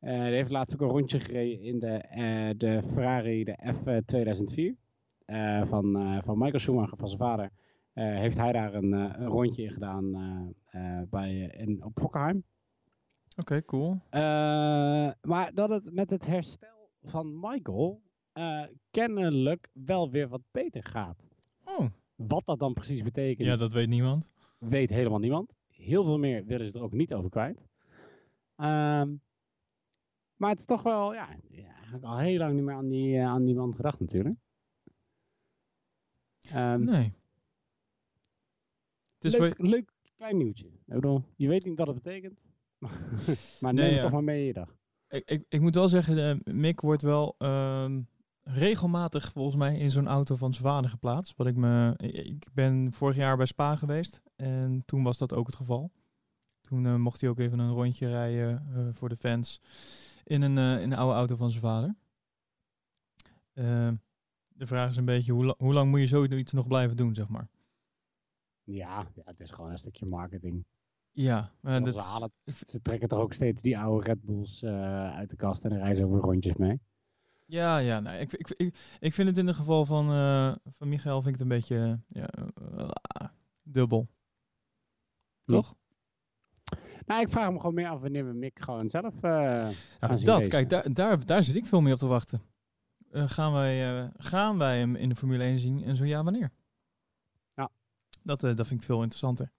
[0.00, 4.76] die heeft laatst ook een rondje gereden in de, de Ferrari, de F 2004.
[5.26, 5.92] Uh, van,
[6.24, 7.50] van Michael Schumacher, van zijn vader,
[8.04, 10.10] heeft hij daar een, een rondje in gedaan
[11.10, 12.44] bij, in, op Hockenheim.
[13.36, 14.00] Oké, okay, cool.
[15.20, 18.02] maar dat het met het herstel van Michael
[18.90, 21.26] kennelijk wel weer wat beter gaat.
[21.64, 21.86] Oh.
[22.14, 23.48] Wat dat dan precies betekent.
[23.48, 24.30] Ja, dat weet niemand.
[24.58, 25.56] Weet helemaal niemand.
[25.68, 27.58] Heel veel meer willen ze er ook niet over kwijt.
[28.56, 29.20] Um,
[30.36, 31.28] maar het is toch wel, ja,
[31.74, 34.36] eigenlijk al heel lang niet meer aan die, aan die man gedacht natuurlijk.
[36.54, 37.12] Um, nee.
[39.18, 40.66] Is leuk, leuk klein nieuwtje.
[40.66, 42.40] Ik bedoel, je weet niet wat het betekent.
[43.60, 44.76] maar neem nee, het toch maar mee in je dag.
[45.08, 47.96] Ik, ik, ik moet wel zeggen, uh, Mick wordt wel uh,
[48.42, 51.36] regelmatig volgens mij in zo'n auto van Zwanen geplaatst.
[51.36, 55.46] Wat ik, me, ik ben vorig jaar bij Spa geweest en toen was dat ook
[55.46, 55.92] het geval.
[56.60, 59.60] Toen uh, mocht hij ook even een rondje rijden uh, voor de fans
[60.24, 61.94] in een, in een oude auto van zijn vader.
[63.52, 63.94] Ehm,
[64.48, 67.28] de vraag is een beetje, hoe, hoe lang moet je zoiets nog blijven doen, zeg
[67.28, 67.48] maar?
[68.66, 70.64] Ja, ja het is gewoon een stukje marketing.
[71.12, 71.96] Ja, maar dat...
[71.96, 74.70] halen, ze trekken toch ook steeds die oude Red Bulls uh,
[75.10, 76.80] uit de kast en dan rijden ze ook rondjes mee.
[77.44, 80.88] Ja, ja nou, ik, ik, ik, ik vind het in het geval van, uh, van
[80.88, 82.28] Michael vind ik het een beetje ja,
[82.72, 82.88] uh,
[83.62, 84.08] dubbel.
[85.44, 85.74] Toch?
[87.06, 89.72] Nou, ik vraag me gewoon meer af wanneer we Mick gewoon zelf ja,
[90.24, 92.42] Dat, kijk, daar, daar, daar zit ik veel meer op te wachten.
[93.10, 96.52] Gaan, wij, gaan wij hem in de Formule 1 zien en zo ja, wanneer?
[98.26, 99.52] Dat, uh, dat vind ik veel interessanter.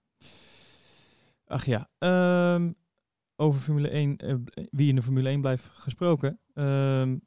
[1.46, 1.88] Ach ja,
[2.54, 2.74] um,
[3.36, 6.40] over Formule 1, wie in de Formule 1 blijft gesproken.
[6.54, 7.20] Um,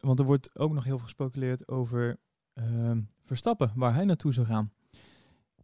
[0.00, 2.20] want er wordt ook nog heel veel gespeculeerd over
[2.54, 4.72] um, Verstappen, waar hij naartoe zou gaan.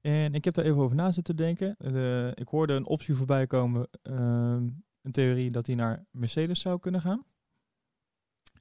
[0.00, 1.76] En ik heb daar even over na zitten denken.
[2.34, 7.24] ik hoorde een optie voorbij komen, een theorie dat hij naar Mercedes zou kunnen gaan.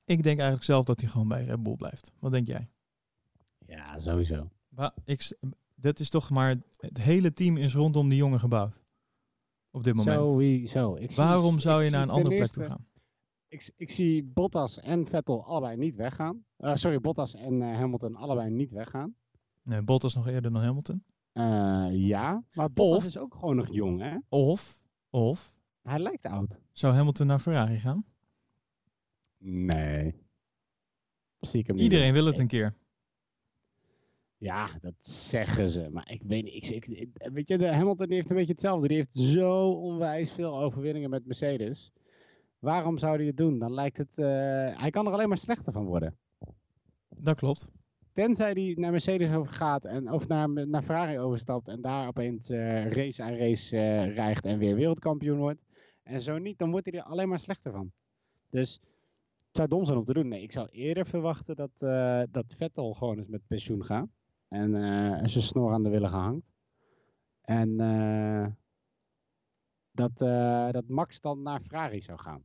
[0.05, 2.11] Ik denk eigenlijk zelf dat hij gewoon bij Red Bull blijft.
[2.19, 2.69] Wat denk jij?
[3.65, 4.49] Ja, sowieso.
[4.69, 5.37] Maar ik,
[5.79, 6.55] dat is toch maar...
[6.77, 8.81] Het hele team is rondom die jongen gebouwd.
[9.71, 10.27] Op dit moment.
[10.27, 10.95] Sowieso.
[10.95, 12.87] Ik Waarom zie, zou je naar een andere plek toe gaan?
[13.47, 16.45] Ik, ik zie Bottas en Vettel allebei niet weggaan.
[16.59, 19.15] Uh, sorry, Bottas en uh, Hamilton allebei niet weggaan.
[19.63, 21.03] Nee, Bottas nog eerder dan Hamilton.
[21.33, 24.17] Uh, ja, maar Bottas of, is ook gewoon nog jong, hè?
[24.29, 25.55] Of, of...
[25.81, 26.59] Hij lijkt oud.
[26.71, 28.05] Zou Hamilton naar Ferrari gaan?
[29.37, 30.15] Nee.
[31.39, 32.75] Stiekem Iedereen wil het een keer.
[34.37, 35.89] Ja, dat zeggen ze.
[35.89, 36.69] Maar ik weet niet.
[36.69, 38.87] Ik, ik, weet je, de Hamilton heeft een beetje hetzelfde.
[38.87, 41.91] Die heeft zo onwijs veel overwinningen met Mercedes.
[42.59, 43.59] Waarom zou hij het doen?
[43.59, 44.17] Dan lijkt het.
[44.17, 44.25] Uh,
[44.79, 46.17] hij kan er alleen maar slechter van worden.
[47.09, 47.71] Dat klopt.
[48.13, 52.87] Tenzij hij naar Mercedes overgaat en, of naar, naar Ferrari overstapt en daar opeens uh,
[52.87, 55.61] race aan race uh, rijgt en weer wereldkampioen wordt.
[56.03, 57.91] En zo niet, dan wordt hij er alleen maar slechter van.
[58.49, 58.79] Dus
[59.51, 60.27] zou dom zijn om te doen.
[60.27, 64.09] Nee, ik zou eerder verwachten dat, uh, dat Vettel gewoon eens met pensioen gaat.
[64.47, 66.45] En uh, zijn snor aan de willen gehangt.
[67.41, 68.47] En eh,
[69.91, 72.43] dat, eh, dat Max dan naar Ferrari zou gaan.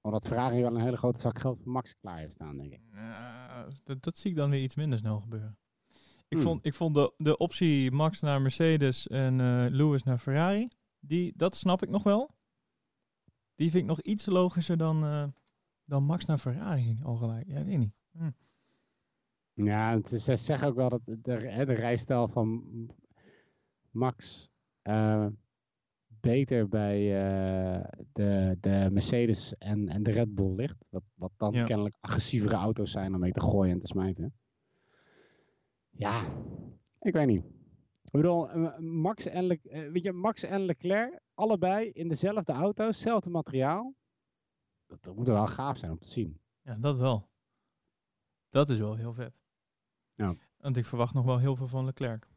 [0.00, 2.80] Omdat Ferrari wel een hele grote zak geld voor Max klaar heeft staan, denk ik.
[3.84, 5.58] Dat, dat zie ik dan weer iets minder snel gebeuren.
[6.28, 6.46] Ik Hmm.
[6.46, 10.68] vond, ik vond de, de optie Max naar Mercedes en eh, Lewis naar Ferrari,
[11.00, 12.30] die, dat snap ik nog wel.
[13.54, 15.24] Die vind ik nog iets logischer dan, eh,
[15.84, 17.46] dan Max naar Ferrari al gelijk.
[17.46, 17.94] Ja, ik weet niet.
[18.10, 18.30] Hm.
[19.64, 22.64] Ja, ze zeggen ook wel dat de, de rijstijl van
[23.90, 24.50] Max
[24.82, 25.26] eh,
[26.20, 30.86] beter bij eh, de, de Mercedes en, en de Red Bull ligt.
[30.90, 31.64] Wat, wat dan Ja.
[31.64, 34.34] kennelijk agressievere auto's zijn om mee te gooien en te smijten.
[35.90, 36.24] Ja,
[37.00, 37.44] ik weet niet.
[38.04, 42.86] Ik bedoel, eh, Max en, Le- weet je, Max en Leclerc, allebei in dezelfde auto's,
[42.86, 43.94] hetzelfde materiaal.
[44.86, 46.40] Dat, dat moet wel gaaf zijn om te zien.
[46.62, 47.28] Ja, dat wel.
[48.50, 49.34] Dat is wel heel vet.
[50.16, 50.34] Ja.
[50.60, 52.28] Want ik verwacht nog wel heel veel van Leclerc.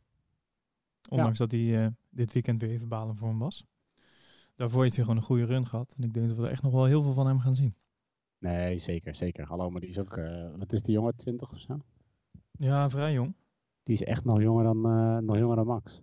[1.09, 3.65] Ondanks dat hij eh, dit weekend weer even balen voor hem was.
[4.55, 5.93] Daarvoor heeft hij gewoon een goede run gehad.
[5.97, 7.75] En ik denk dat we er echt nog wel heel veel van hem gaan zien.
[8.37, 9.45] Nee, zeker, zeker.
[9.45, 11.79] Hallo, maar die is ook, eh, wat is die jongen, 20 of zo?
[12.51, 13.35] Ja, vrij jong.
[13.83, 16.01] Die is echt nog jonger dan, eh, nog jonger dan Max.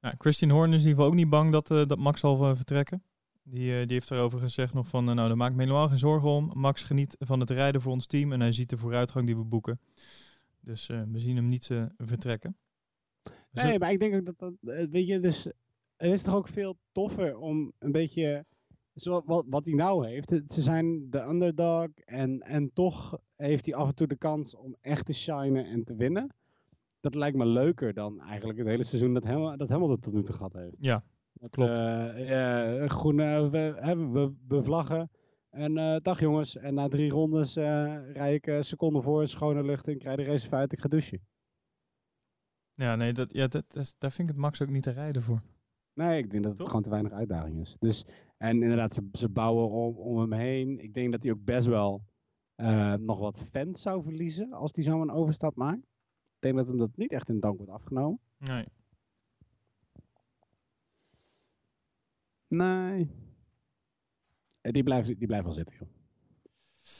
[0.00, 3.02] Ja, Christian Horner is in ieder geval ook niet bang dat, dat Max zal vertrekken.
[3.42, 6.28] Die, die heeft erover gezegd nog van, nou daar maak ik me helemaal geen zorgen
[6.28, 6.50] om.
[6.54, 9.44] Max geniet van het rijden voor ons team en hij ziet de vooruitgang die we
[9.44, 9.80] boeken.
[10.60, 12.56] Dus eh, we zien hem niet eh, vertrekken.
[13.50, 15.44] Dus Nee, maar ik denk ook dat dat, eh, weet je, dus
[15.96, 18.44] het is toch ook veel toffer om een beetje,
[18.94, 20.28] zo, wat, wat hij nou heeft.
[20.46, 24.76] Ze zijn de underdog en, en toch heeft hij af en toe de kans om
[24.80, 26.32] echt te shinen en te winnen.
[27.00, 30.22] Dat lijkt me leuker dan eigenlijk het hele seizoen dat, Ham, dat Hamilton tot nu
[30.22, 30.76] toe gehad heeft.
[30.78, 31.70] Ja, Dat, klopt.
[31.70, 35.10] eh, eh, groen, eh, we, hè, we, we vlaggen.
[35.50, 39.62] En eh, dag jongens, en na drie rondes eh rij ik eh, seconden voor, schone
[39.62, 41.26] lucht en krijg de race uit, ik ga douchen.
[42.74, 45.22] ja, nee, dat, ja, dat, dat daar vind ik het Max ook niet te rijden
[45.22, 45.42] voor.
[45.94, 46.68] Nee, ik denk dat het Toch?
[46.68, 47.76] gewoon te weinig uitdaging is.
[47.78, 48.04] Dus,
[48.36, 50.78] en inderdaad, ze, ze bouwen om, om hem heen.
[50.78, 52.04] Ik denk dat hij ook best wel
[52.98, 55.82] nog wat fans zou verliezen als hij zo een overstap maakt.
[56.34, 58.20] Ik denk dat hem dat niet echt in dank wordt afgenomen.
[58.38, 58.64] Nee.
[62.48, 63.10] Nee.
[64.68, 65.88] Eh, Die blijft, die blijft wel zitten, joh.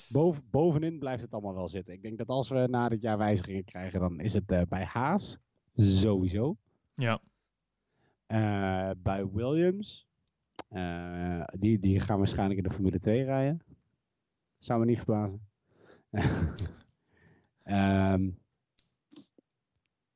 [0.09, 1.95] Boven, bovenin blijft het allemaal wel zitten.
[1.95, 4.85] Ik denk dat als we na dit jaar wijzigingen krijgen, dan is het eh, bij
[4.85, 5.39] Haas
[5.75, 6.57] sowieso.
[6.95, 7.21] Ja,
[8.27, 10.07] Eh, bij Williams.
[11.59, 13.61] die, die gaan waarschijnlijk in de Formule 2 rijden.
[14.59, 15.49] Zou me niet verbazen.
[17.63, 18.31] Ehm,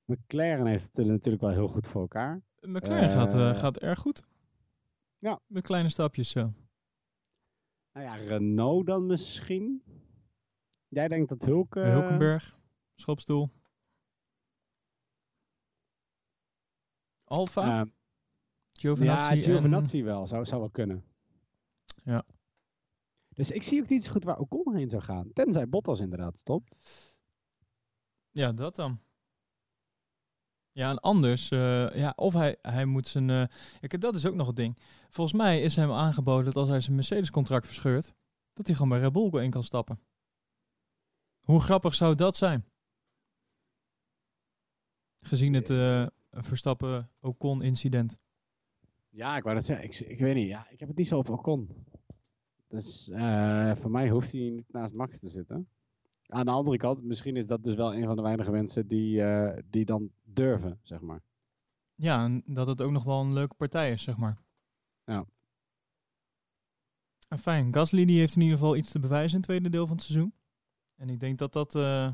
[0.04, 2.42] McLaren heeft het natuurlijk wel heel goed voor elkaar.
[2.60, 4.22] McLaren gaat, gaat erg goed.
[5.18, 5.40] ja.
[5.46, 6.52] Met kleine stapjes zo.
[7.92, 9.82] Nou ja, Renault dan misschien.
[10.88, 11.76] Jij denkt dat Hulk...
[11.76, 12.58] eh, Hulkenberg,
[12.94, 13.50] schopstoel.
[17.24, 17.86] Alfa, eh,
[18.72, 20.26] Giovinazzi ja, en- Giovinazzi wel.
[20.26, 21.04] Zou, zou wel kunnen.
[22.04, 22.24] Ja.
[23.28, 25.32] Dus ik zie ook niet zo goed waar Ocon heen zou gaan.
[25.32, 26.80] Tenzij Bottas inderdaad stopt.
[28.30, 29.00] Ja, dat dan.
[30.74, 33.30] Ja, en anders, eh, ja, of hij, hij moet zijn...
[33.30, 33.44] eh,
[33.80, 34.78] kijk, dat is ook nog het ding.
[35.08, 38.14] Volgens mij is hem aangeboden dat als hij zijn Mercedes-contract verscheurt,
[38.52, 40.00] dat hij gewoon bij Red Bull in kan stappen.
[41.40, 42.64] Hoe grappig zou dat zijn?
[45.20, 48.16] Gezien het eh Verstappen-Ocon-incident.
[49.08, 49.84] Ja, ik wou dat zeggen.
[49.86, 50.48] Ik, ik weet niet.
[50.48, 51.86] Ja, ik heb het niet zo op Ocon.
[52.68, 53.10] Dus
[53.74, 55.68] voor mij hoeft hij niet naast Max te zitten.
[56.32, 59.22] Aan de andere kant, misschien is dat dus wel een van de weinige mensen die,
[59.22, 61.22] eh, die dan durven, zeg maar.
[61.94, 64.38] Ja, en dat het ook nog wel een leuke partij is, zeg maar.
[65.04, 65.24] Ja.
[67.28, 69.86] En fijn, Gasly die heeft in ieder geval iets te bewijzen in het tweede deel
[69.86, 70.34] van het seizoen.
[70.96, 72.12] En ik denk dat dat, eh,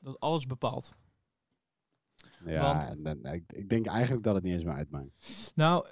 [0.00, 0.94] dat alles bepaalt.
[2.44, 5.52] Ja, Want- en dan- ik, ik denk eigenlijk dat het niet eens meer uitmaakt.
[5.54, 5.86] Nou,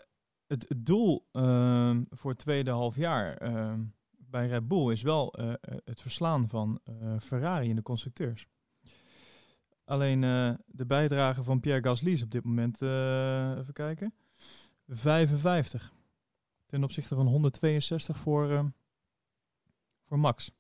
[0.47, 3.85] het, het doel ehm, voor het tweede half jaar ehm,
[4.35, 8.47] bij Red Bull is wel eh, eh, het verslaan van eh, Ferrari in de constructeurs.
[9.85, 10.21] Alleen
[10.67, 12.83] de bijdrage van Pierre Gasly is op dit moment,
[13.61, 14.15] even kijken,
[14.87, 15.93] 55.
[16.67, 18.73] Ten opzichte van 162 voor,
[20.05, 20.51] voor Max.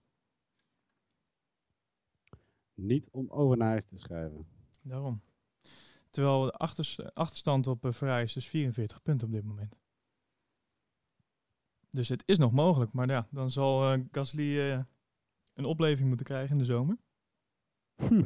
[2.75, 4.47] Niet om over naar huis te schrijven.
[4.83, 5.23] Daarom.
[6.11, 9.77] Terwijl de achters- achterstand op Ferrari is dus 44 punten op dit moment.
[11.95, 12.93] Dus het is nog mogelijk.
[12.93, 14.81] Maar ja, dan zal eh, Gasly eh,
[15.55, 16.97] een opleving moeten krijgen in de zomer.
[17.97, 18.23] Hm.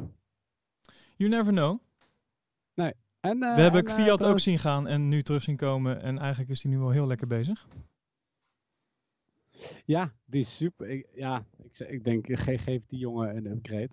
[1.15, 1.79] You never know.
[2.75, 6.01] En, eh, We hebben en, Fiat ook zien gaan en nu terug zien komen.
[6.01, 7.67] En eigenlijk is hij nu wel heel lekker bezig.
[9.85, 10.89] Ja, die is super.
[10.89, 13.89] Ik, ja, ik, ik denk, ge- geef die jongen een upgrade.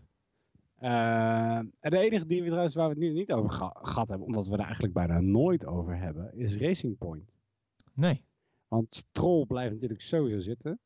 [0.81, 4.27] Uh, en de enige die we trouwens waar we het nu niet over gehad hebben,
[4.27, 7.33] omdat we er eigenlijk bijna nooit over hebben, is Racing Point.
[7.95, 8.25] Nee.
[8.69, 10.81] Want Stroll blijft natuurlijk sowieso zitten.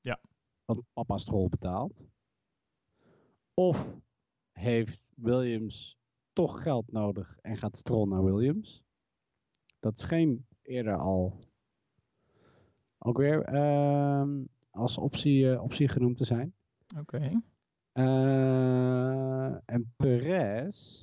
[0.00, 0.20] Ja.
[0.64, 2.02] Want papa Stroll betaalt.
[3.54, 3.96] Of
[4.52, 5.98] heeft Williams
[6.32, 8.82] toch geld nodig en gaat Stroll naar Williams?
[9.78, 11.38] Dat scheen eerder al
[12.98, 16.54] ook weer uh, als optie, uh, optie genoemd te zijn.
[16.98, 17.16] Oké.
[17.16, 17.42] Okay.
[17.92, 21.02] Uh, en Perez,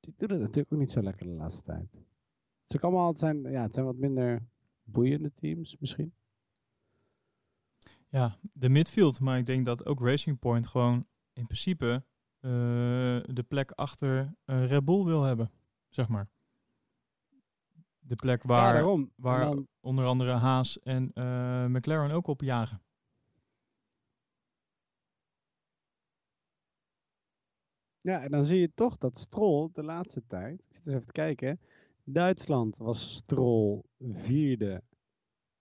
[0.00, 1.88] die doet het natuurlijk ook niet zo lekker de laatste tijd.
[2.62, 4.48] Het, ook allemaal, het, zijn, ja, het zijn wat minder
[4.82, 6.14] boeiende teams misschien.
[8.08, 9.20] Ja, de midfield.
[9.20, 12.04] Maar ik denk dat ook Racing Point gewoon in principe
[12.40, 12.50] uh,
[13.24, 15.50] de plek achter uh, Red Bull wil hebben,
[15.88, 16.28] zeg maar.
[17.98, 19.68] De plek waar, ja, waar dan...
[19.80, 22.82] onder andere Haas en uh, McLaren ook op jagen.
[27.98, 31.06] Ja, en dan zie je toch dat Stroll de laatste tijd, ik zit eens even
[31.06, 31.60] te kijken,
[32.04, 34.82] Duitsland was Stroll vierde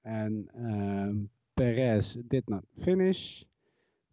[0.02, 3.44] en uh, Perez dit not finish.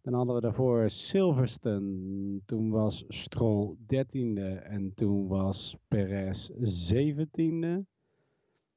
[0.01, 7.85] Dan hadden we daarvoor Silverstone, toen was Stroll dertiende en toen was Perez zeventiende.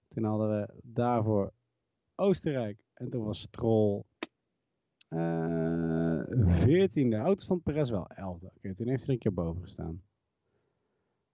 [0.08, 1.52] Toen hadden we daarvoor
[2.14, 4.02] Oostenrijk en toen was Stroll
[5.08, 7.16] uh, veertiende.
[7.16, 8.52] Auto stond Perez wel elfde.
[8.56, 10.02] Okay, toen heeft hij een keer boven gestaan.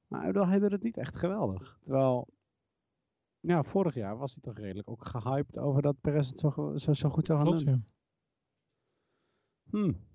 [0.09, 1.79] Maar hij deed het niet echt geweldig.
[1.83, 2.29] Terwijl,
[3.41, 6.93] ja, vorig jaar was hij toch redelijk ook gehyped over dat Perez het zo, zo,
[6.93, 7.75] zo goed zou gaan Klopt, doen.
[7.75, 7.83] Ja.
[9.71, 10.07] Hmm.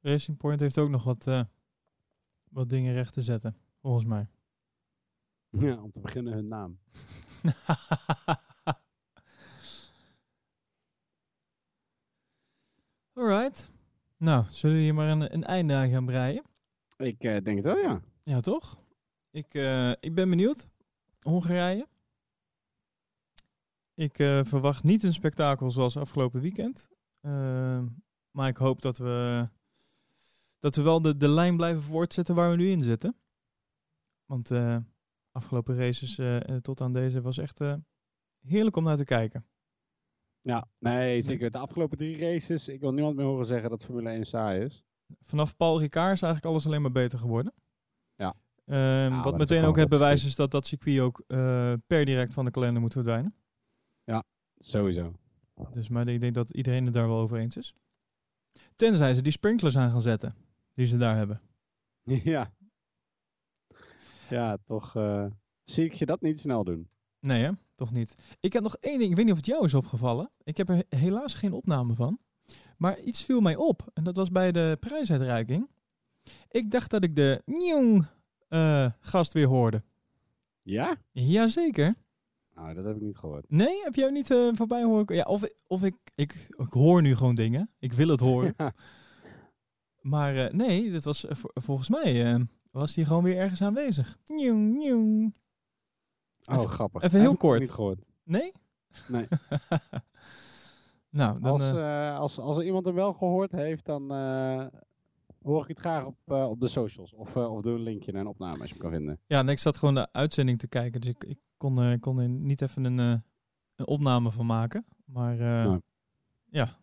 [0.00, 1.44] Racing Point heeft ook nog wat, uh,
[2.50, 4.28] wat dingen recht te zetten, volgens mij.
[5.50, 6.78] Ja, om te beginnen hun naam.
[13.12, 13.70] Alright.
[14.16, 16.44] Nou, zullen we hier maar een, een einde aan gaan breien?
[16.96, 18.02] Ik uh, denk het wel, ja.
[18.30, 18.78] Ja, toch?
[19.30, 20.68] Ik, uh, ik ben benieuwd.
[21.20, 21.88] Hongarije.
[23.94, 26.88] Ik uh, verwacht niet een spektakel zoals afgelopen weekend.
[27.20, 27.86] Ehm,
[28.30, 29.48] maar ik hoop dat we,
[30.58, 33.16] dat we wel de, de lijn blijven voortzetten waar we nu in zitten.
[34.24, 34.50] Want
[35.32, 36.20] afgelopen races
[36.62, 37.60] tot aan deze was echt
[38.40, 39.46] heerlijk om naar te kijken.
[40.40, 41.50] Ja, nee, zeker.
[41.50, 44.84] De afgelopen drie races, ik wil niemand meer horen zeggen dat Formule 1 saai is.
[45.22, 47.52] Vanaf Paul Ricard is eigenlijk alles alleen maar beter geworden.
[48.70, 52.44] Um, wat meteen ook het bewijs is dat dat circuit ook uh, per direct van
[52.44, 53.34] de kalender moet verdwijnen.
[54.04, 54.24] Ja,
[54.56, 55.12] sowieso.
[55.72, 57.74] Dus maar ik denk dat iedereen het daar wel over eens is.
[58.76, 60.34] Tenzij ze die sprinklers aan gaan zetten,
[60.74, 61.40] die ze daar hebben.
[62.24, 62.52] Ja.
[64.28, 65.26] Ja, toch uh,
[65.64, 66.88] zie ik je dat niet snel doen.
[67.20, 67.50] Nee hè?
[67.74, 68.14] Toch niet.
[68.40, 70.30] Ik heb nog één ding, ik weet niet of het jou is opgevallen.
[70.42, 72.18] Ik heb er helaas geen opname van.
[72.76, 73.90] Maar iets viel mij op.
[73.94, 75.68] En dat was bij de prijsuitreiking.
[76.48, 78.02] Ik dacht dat ik de uh,
[79.00, 79.82] gast weer hoorde.
[80.62, 80.96] Ja?
[81.10, 81.94] Jazeker.
[82.54, 83.44] Nou, dat heb ik niet gehoord.
[83.48, 85.14] Nee, heb jij niet uh, voorbij horen?
[85.14, 87.70] Ja, of of ik, ik, ik hoor nu gewoon dingen.
[87.78, 88.54] Ik wil het horen.
[90.00, 91.24] Maar uh, nee, dat was
[91.54, 94.18] volgens mij was hij gewoon weer ergens aanwezig.
[94.26, 95.32] Nieuw, nieuw.
[96.44, 97.02] Oh, even, grappig.
[97.02, 97.60] Even heel kort.
[97.60, 98.04] Niet gehoord.
[98.22, 98.52] Nee?
[99.08, 99.28] Nee.
[101.10, 101.72] nou, dan, als,
[102.18, 104.10] als, als er iemand hem wel gehoord heeft, dan
[105.42, 107.12] hoor ik het graag op, uh, op de socials.
[107.12, 109.20] Of, of doe een linkje naar een opname als je hem kan vinden.
[109.26, 112.18] Ja, en ik zat gewoon de uitzending te kijken, dus ik, ik kon, ik kon
[112.18, 112.98] er niet even een,
[113.74, 114.86] een opname van maken.
[115.04, 115.80] Maar nou.
[116.50, 116.78] ja,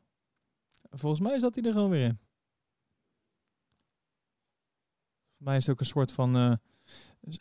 [0.89, 2.19] volgens mij zat hij er gewoon weer in.
[5.35, 6.59] Voor mij is het ook een soort van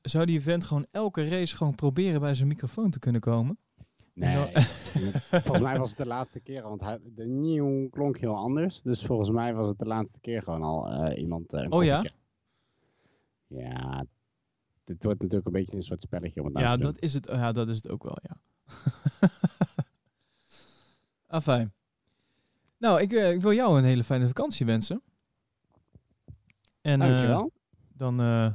[0.02, 3.58] zou die event gewoon elke race gewoon proberen bij zijn microfoon te kunnen komen?
[4.16, 4.52] Nee,
[5.44, 8.82] volgens mij was het de laatste keer, want hij, de nieuw klonk heel anders.
[8.82, 11.54] Dus volgens mij was het de laatste keer gewoon al uh, iemand...
[11.54, 12.04] Uh, oh ja?
[13.46, 14.04] Ja,
[14.84, 17.26] dit wordt natuurlijk een beetje een soort spelletje om het ja, te dat is het,
[17.26, 18.40] ja, dat is het ook wel, ja.
[21.26, 21.72] Afijn.
[22.78, 25.02] Nou, ik, uh, ik, wil jou een hele fijne vakantie wensen.
[26.80, 27.52] En, Dankjewel.
[27.88, 28.52] dan eh,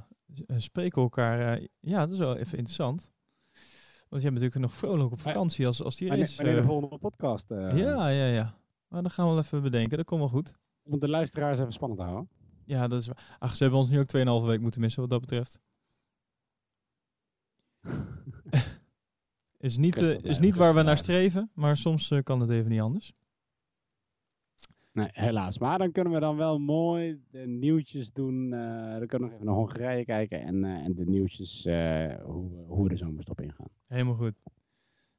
[0.58, 1.62] spreken elkaar.
[1.62, 3.12] Uh, ja, dat is wel even interessant.
[4.12, 6.36] Want jij bent natuurlijk nog vrolijk op vakantie als, als die race...
[6.36, 7.50] Wanneer de eh, volgende podcast?
[7.50, 8.54] ja, ja, ja.
[8.88, 9.98] Maar dan gaan we wel even bedenken.
[9.98, 10.52] Dat komt wel goed.
[10.84, 12.30] Om de luisteraars even spannend te houden.
[12.66, 13.10] Ja, dat is
[13.40, 15.60] Ach, ze hebben ons nu ook 2,5 week moeten missen wat dat betreft.
[19.58, 22.70] is niet, uh, is niet waar we naar streven, maar soms uh, kan het even
[22.70, 23.14] niet anders.
[24.94, 25.58] Nee, helaas.
[25.58, 28.52] Maar dan kunnen we dan wel mooi de nieuwtjes doen.
[28.54, 32.16] Uh, dan kunnen we nog even naar Hongarije kijken en, uh, en de nieuwtjes uh,
[32.24, 33.68] hoe, hoe we de zomerstop ingaan.
[33.88, 34.34] Helemaal goed.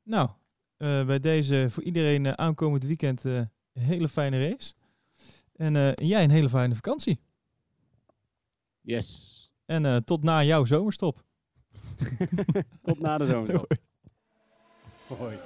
[0.02, 0.30] Nou,
[1.06, 4.74] bij deze voor iedereen aankomend weekend een hele fijne race.
[5.56, 5.72] En
[6.06, 7.20] jij een hele fijne vakantie.
[8.80, 9.52] Yes.
[9.64, 11.24] En tot na jouw zomerstop.
[12.82, 13.72] tot na de zomerstop.
[15.18, 15.36] Hoi.